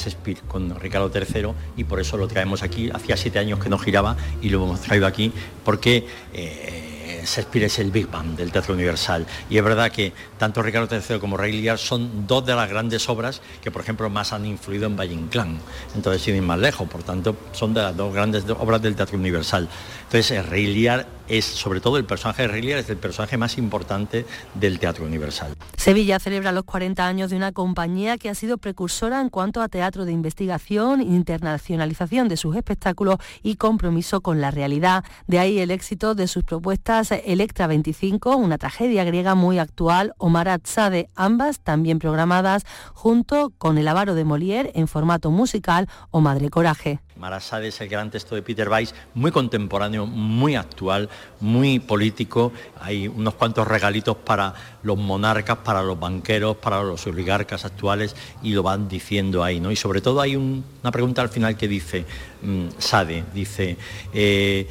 [0.47, 1.47] con Ricardo III,
[1.77, 4.81] y por eso lo traemos aquí, hacía siete años que no giraba y lo hemos
[4.81, 5.33] traído aquí,
[5.65, 6.05] porque...
[6.31, 9.25] Eh, es el Big Bang del Teatro Universal.
[9.49, 13.07] Y es verdad que tanto Ricardo III como Ray Lear son dos de las grandes
[13.09, 15.59] obras que, por ejemplo, más han influido en Valle Inclán.
[15.95, 19.17] Entonces, sin ir más lejos, por tanto, son de las dos grandes obras del Teatro
[19.17, 19.69] Universal.
[20.13, 24.77] Entonces, Lear es, sobre todo el personaje de Lear, es el personaje más importante del
[24.77, 25.55] Teatro Universal.
[25.77, 29.69] Sevilla celebra los 40 años de una compañía que ha sido precursora en cuanto a
[29.69, 35.05] teatro de investigación, internacionalización de sus espectáculos y compromiso con la realidad.
[35.27, 40.27] De ahí el éxito de sus propuestas Electra 25, una tragedia griega muy actual, o
[40.27, 46.19] Marat Sade, ambas también programadas junto con El avaro de Molière en formato musical o
[46.19, 46.99] Madre Coraje.
[47.39, 51.09] Sade es el gran texto de Peter Weiss, muy contemporáneo, muy actual,
[51.39, 52.51] muy político.
[52.79, 54.53] Hay unos cuantos regalitos para
[54.83, 59.71] los monarcas, para los banqueros, para los oligarcas actuales y lo van diciendo ahí, ¿no?
[59.71, 62.05] Y sobre todo hay una pregunta al final que dice
[62.41, 63.77] mm, Sade, dice
[64.13, 64.67] eh,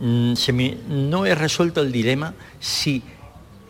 [0.00, 0.34] Mm,
[0.88, 3.02] no he resuelto el dilema si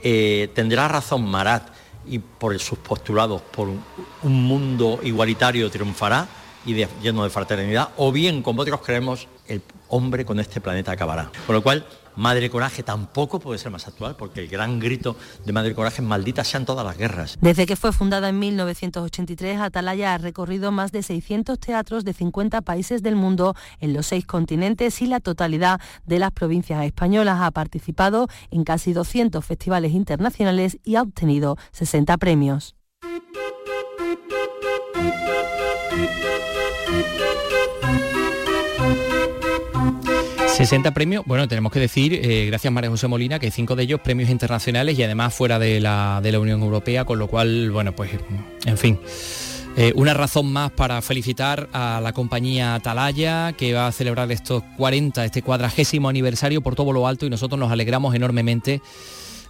[0.02, 1.68] eh, tendrá razón Marat
[2.06, 6.26] y por sus postulados por un, mundo igualitario triunfará
[6.66, 11.30] y lleno de fraternidad, o bien, como otros creemos, el hombre con este planeta acabará.
[11.46, 11.86] Con lo cual,
[12.16, 16.08] Madre Coraje tampoco puede ser más actual, porque el gran grito de Madre Coraje es
[16.08, 17.36] maldita sean todas las guerras.
[17.40, 22.60] Desde que fue fundada en 1983, Atalaya ha recorrido más de 600 teatros de 50
[22.62, 27.40] países del mundo en los seis continentes y la totalidad de las provincias españolas.
[27.40, 32.76] Ha participado en casi 200 festivales internacionales y ha obtenido 60 premios.
[40.54, 43.98] 60 premios, bueno, tenemos que decir, eh, gracias María José Molina, que cinco de ellos
[43.98, 47.92] premios internacionales y además fuera de la, de la Unión Europea, con lo cual, bueno,
[47.92, 48.12] pues,
[48.64, 49.00] en fin.
[49.76, 54.62] Eh, una razón más para felicitar a la compañía Atalaya que va a celebrar estos
[54.76, 58.80] 40, este cuadragésimo aniversario por todo lo alto y nosotros nos alegramos enormemente.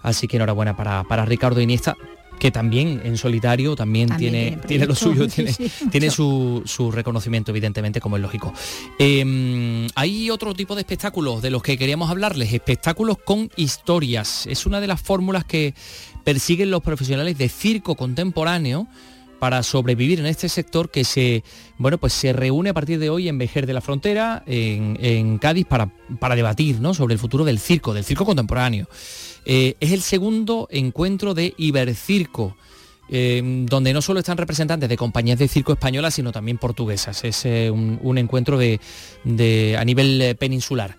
[0.01, 1.97] Así que enhorabuena para, para Ricardo Iniesta,
[2.45, 5.57] que también en solitario también, tiene, tiene, lo suyo, tiene,
[5.91, 8.53] tiene su, su, reconocimiento, evidentemente, como es lógico.
[8.99, 14.47] Eh, hay otro tipo de espectáculos de los que queríamos hablarles, espectáculos con historias.
[14.47, 15.73] Es una de las fórmulas que
[16.23, 18.89] persiguen los profesionales de circo contemporáneo
[19.39, 21.45] para sobrevivir en este sector que se,
[21.79, 25.39] bueno, pues se reúne a partir de hoy en Vejer de la Frontera, en, en
[25.39, 26.93] Cádiz, para, para debatir ¿no?
[26.93, 28.87] sobre el futuro del circo, del circo contemporáneo.
[29.45, 32.57] Eh, es el segundo encuentro de Ibercirco.
[33.11, 37.23] Eh, donde no solo están representantes de compañías de circo españolas, sino también portuguesas.
[37.25, 40.97] Es eh, un, encuentro de, a nivel eh, peninsular.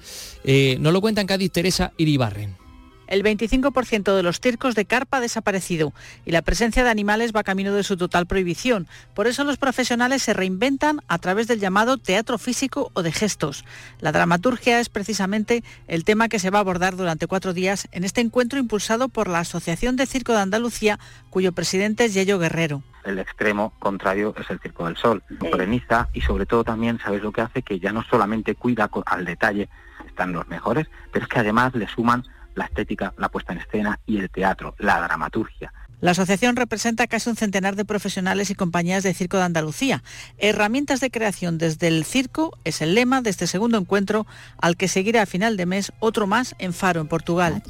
[0.79, 2.64] nos lo cuenta en Cádiz Teresa Iribarren.
[3.08, 5.93] El 25% de los circos de carpa ha desaparecido
[6.26, 8.88] y la presencia de animales va camino de su total prohibición.
[9.14, 13.66] Por eso los profesionales se reinventan a través del llamado teatro físico o de gestos.
[13.99, 18.03] La dramaturgia es precisamente el tema que se va a abordar durante cuatro días en
[18.03, 20.99] este encuentro impulsado por la Asociación de Circo de Andalucía,
[21.30, 22.84] cuyo presidente es Yello Guerrero.
[23.03, 25.24] El extremo contrario es el Circo del Sol.
[25.51, 27.62] Polemiza y sobre todo también, ¿sabes lo que hace?
[27.62, 29.70] Que ya no solamente cuida al detalle,
[30.08, 32.24] están los mejores, pero es que además le suman
[32.56, 35.72] la estética, la puesta en escena y el teatro, la dramaturgia.
[36.01, 40.03] La asociación representa casi un centenar de profesionales y compañías de circo de Andalucía.
[40.38, 44.28] Herramientas de creación desde el circo es el lema de este segundo encuentro,
[44.58, 47.64] al que seguirá a final de mes otro más en Faro, en Portugal.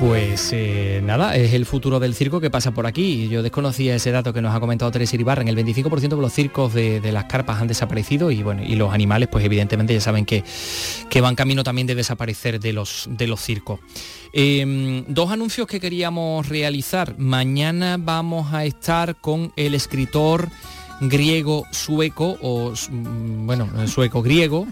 [0.00, 3.28] Pues eh, nada, es el futuro del circo que pasa por aquí.
[3.28, 5.48] Yo desconocía ese dato que nos ha comentado Teresa Iribarren.
[5.48, 9.28] El 25% de los circos de, las carpas han desaparecido y bueno, y los animales,
[9.28, 10.44] pues evidentemente ya saben que,
[11.10, 13.80] que van camino también de desaparecer de los, de los circos.
[14.32, 17.18] Eh, dos anuncios que queríamos realizar.
[17.18, 20.48] Mañana vamos a estar con el escritor
[21.00, 24.68] griego sueco o bueno, sueco griego.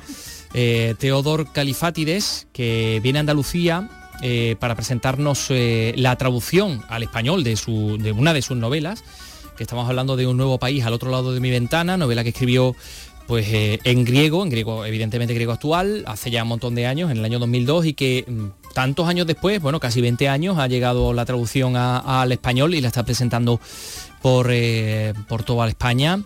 [0.54, 3.90] Eh, Teodor Califátides, que viene a Andalucía
[4.22, 9.04] eh, para presentarnos eh, la traducción al español de, su, de, una de sus novelas,
[9.56, 12.30] que estamos hablando de un nuevo país al otro lado de mi ventana, novela que
[12.30, 12.76] escribió
[13.26, 17.10] pues eh, en griego, en griego evidentemente griego actual, hace ya un montón de años,
[17.10, 20.68] en el año 2002, y que mmm, tantos años después, bueno, casi 20 años, ha
[20.68, 23.60] llegado la traducción al español y la está presentando
[24.22, 26.20] por, eh, por toda España.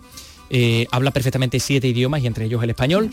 [0.49, 3.09] Eh, habla perfectamente siete idiomas y entre ellos el español.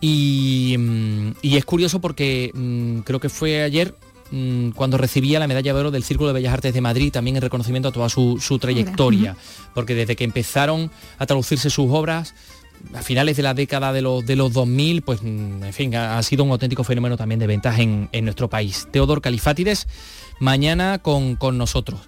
[0.00, 3.94] Y, mm, y es curioso porque mmm, creo que fue ayer
[4.30, 7.36] mmm, cuando recibía la medalla de oro del Círculo de Bellas Artes de Madrid, también
[7.36, 9.36] en reconocimiento a toda su, su trayectoria,
[9.74, 12.34] porque desde que empezaron a traducirse sus obras,
[12.94, 16.22] a finales de la década de los, de los 2000, pues en fin, ha, ha
[16.22, 18.88] sido un auténtico fenómeno también de ventas en, en nuestro país.
[18.90, 19.86] Teodor Califátides,
[20.38, 22.00] mañana con, con nosotros.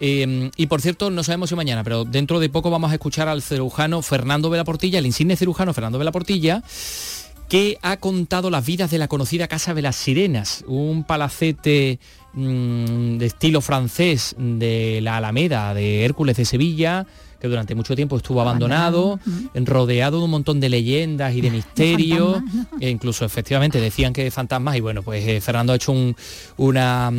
[0.00, 3.28] Eh, y por cierto, no sabemos si mañana, pero dentro de poco vamos a escuchar
[3.28, 6.62] al cirujano Fernando Velaportilla, el insigne cirujano Fernando Velaportilla,
[7.48, 11.98] que ha contado las vidas de la conocida Casa de las Sirenas, un palacete
[12.34, 17.06] mmm, de estilo francés de la Alameda de Hércules de Sevilla,
[17.40, 19.20] que durante mucho tiempo estuvo abandonado,
[19.54, 22.42] rodeado de un montón de leyendas y de misterios,
[22.80, 26.16] e incluso efectivamente decían que de fantasmas, y bueno, pues eh, Fernando ha hecho un,
[26.56, 27.10] una,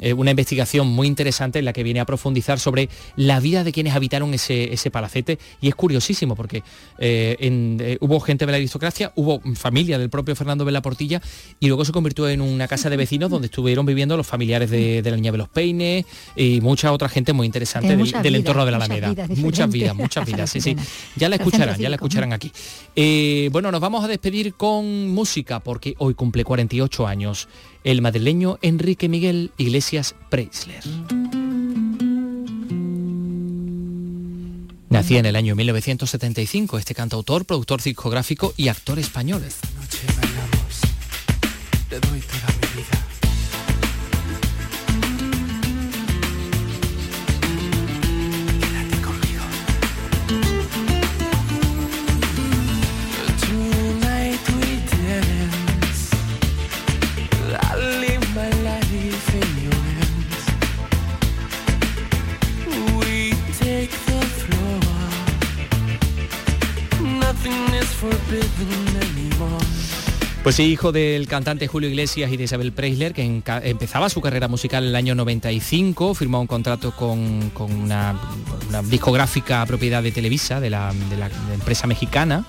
[0.00, 3.72] eh, una, investigación muy interesante en la que viene a profundizar sobre la vida de
[3.72, 6.62] quienes habitaron ese, ese palacete, y es curiosísimo porque
[6.98, 11.20] eh, en, eh, hubo gente de la aristocracia, hubo familia del propio Fernando Vela Portilla,
[11.60, 15.02] y luego se convirtió en una casa de vecinos donde estuvieron viviendo los familiares de,
[15.02, 16.04] de la Niña de los Peines
[16.36, 19.08] y mucha otra gente muy interesante del, del, entorno de la Alameda.
[19.08, 20.76] Muchas vidas, muchas vidas, sí, sí.
[21.16, 22.52] Ya la escucharán, ya la escucharán aquí.
[22.96, 27.48] Eh, bueno, nos vamos a despedir con música porque hoy cumple 48 años
[27.84, 30.82] el madrileño Enrique Miguel Iglesias Preisler.
[34.90, 39.44] Nacía en el año 1975 este cantautor, productor discográfico y actor español.
[39.46, 40.80] Esta noche bailamos,
[41.90, 42.67] te doy toda
[70.42, 74.46] Pues sí, hijo del cantante Julio Iglesias y de Isabel Preisler, que empezaba su carrera
[74.46, 78.18] musical en el año 95, firmó un contrato con, una,
[78.84, 80.92] discográfica propiedad de Televisa, de la,
[81.52, 82.44] empresa mexicana,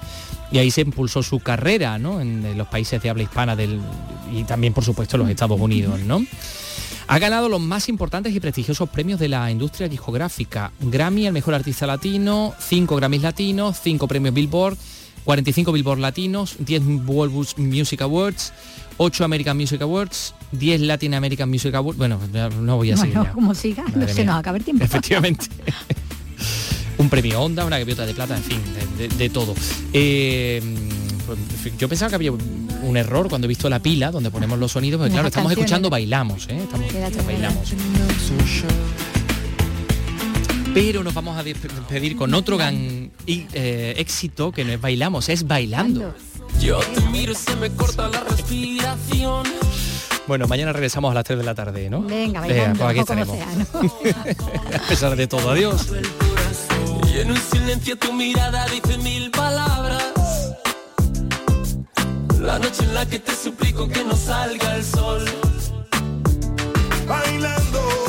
[0.52, 2.22] y ahí se impulsó su carrera ¿no?
[2.22, 3.58] en, los países de habla hispana
[4.32, 6.00] y también por supuesto en los Estados Unidos.
[6.02, 6.24] ¿no?
[7.08, 10.72] Ha ganado los más importantes y prestigiosos premios de la industria discográfica.
[10.80, 14.78] Grammy, el mejor artista latino, 5 Grammys latinos, 5 premios Billboard,
[15.26, 18.53] 45 Billboard latinos, 10 World Music Awards,
[18.97, 21.97] 8 American Music Awards, 10 Latin American Music Awards.
[21.97, 22.20] Bueno,
[22.61, 23.15] no voy a seguir.
[23.15, 24.84] Bueno, como siga, no se nos acaba el tiempo.
[24.84, 25.47] Efectivamente.
[26.97, 28.59] un premio Onda, una gaviota de plata, en fin,
[29.17, 29.55] de, todo.
[29.93, 30.61] Eh,
[31.26, 34.72] pues, yo pensaba que había un error cuando he visto la pila donde ponemos los
[34.72, 36.59] sonidos, porque claro, estamos escuchando bailamos, ¿eh?
[36.63, 37.74] Estamos, bailamos.
[40.82, 45.45] Pero nos vamos a despedir con otro gran eh, éxito que no es bailamos, es
[45.45, 46.15] bailando.
[46.61, 49.45] Yo te miro, se me corta la respiración.
[50.25, 52.03] Bueno, mañana regresamos a las 3 de la tarde, ¿no?
[52.03, 53.38] Venga, bailando, pues aquí estaremos.
[54.73, 55.88] a pesar de todo, adiós.
[57.13, 60.13] Y en un silencio tu mirada dice mil palabras.
[62.39, 65.25] La noche en la que te suplico que no salga el sol.
[67.05, 68.09] Bailando.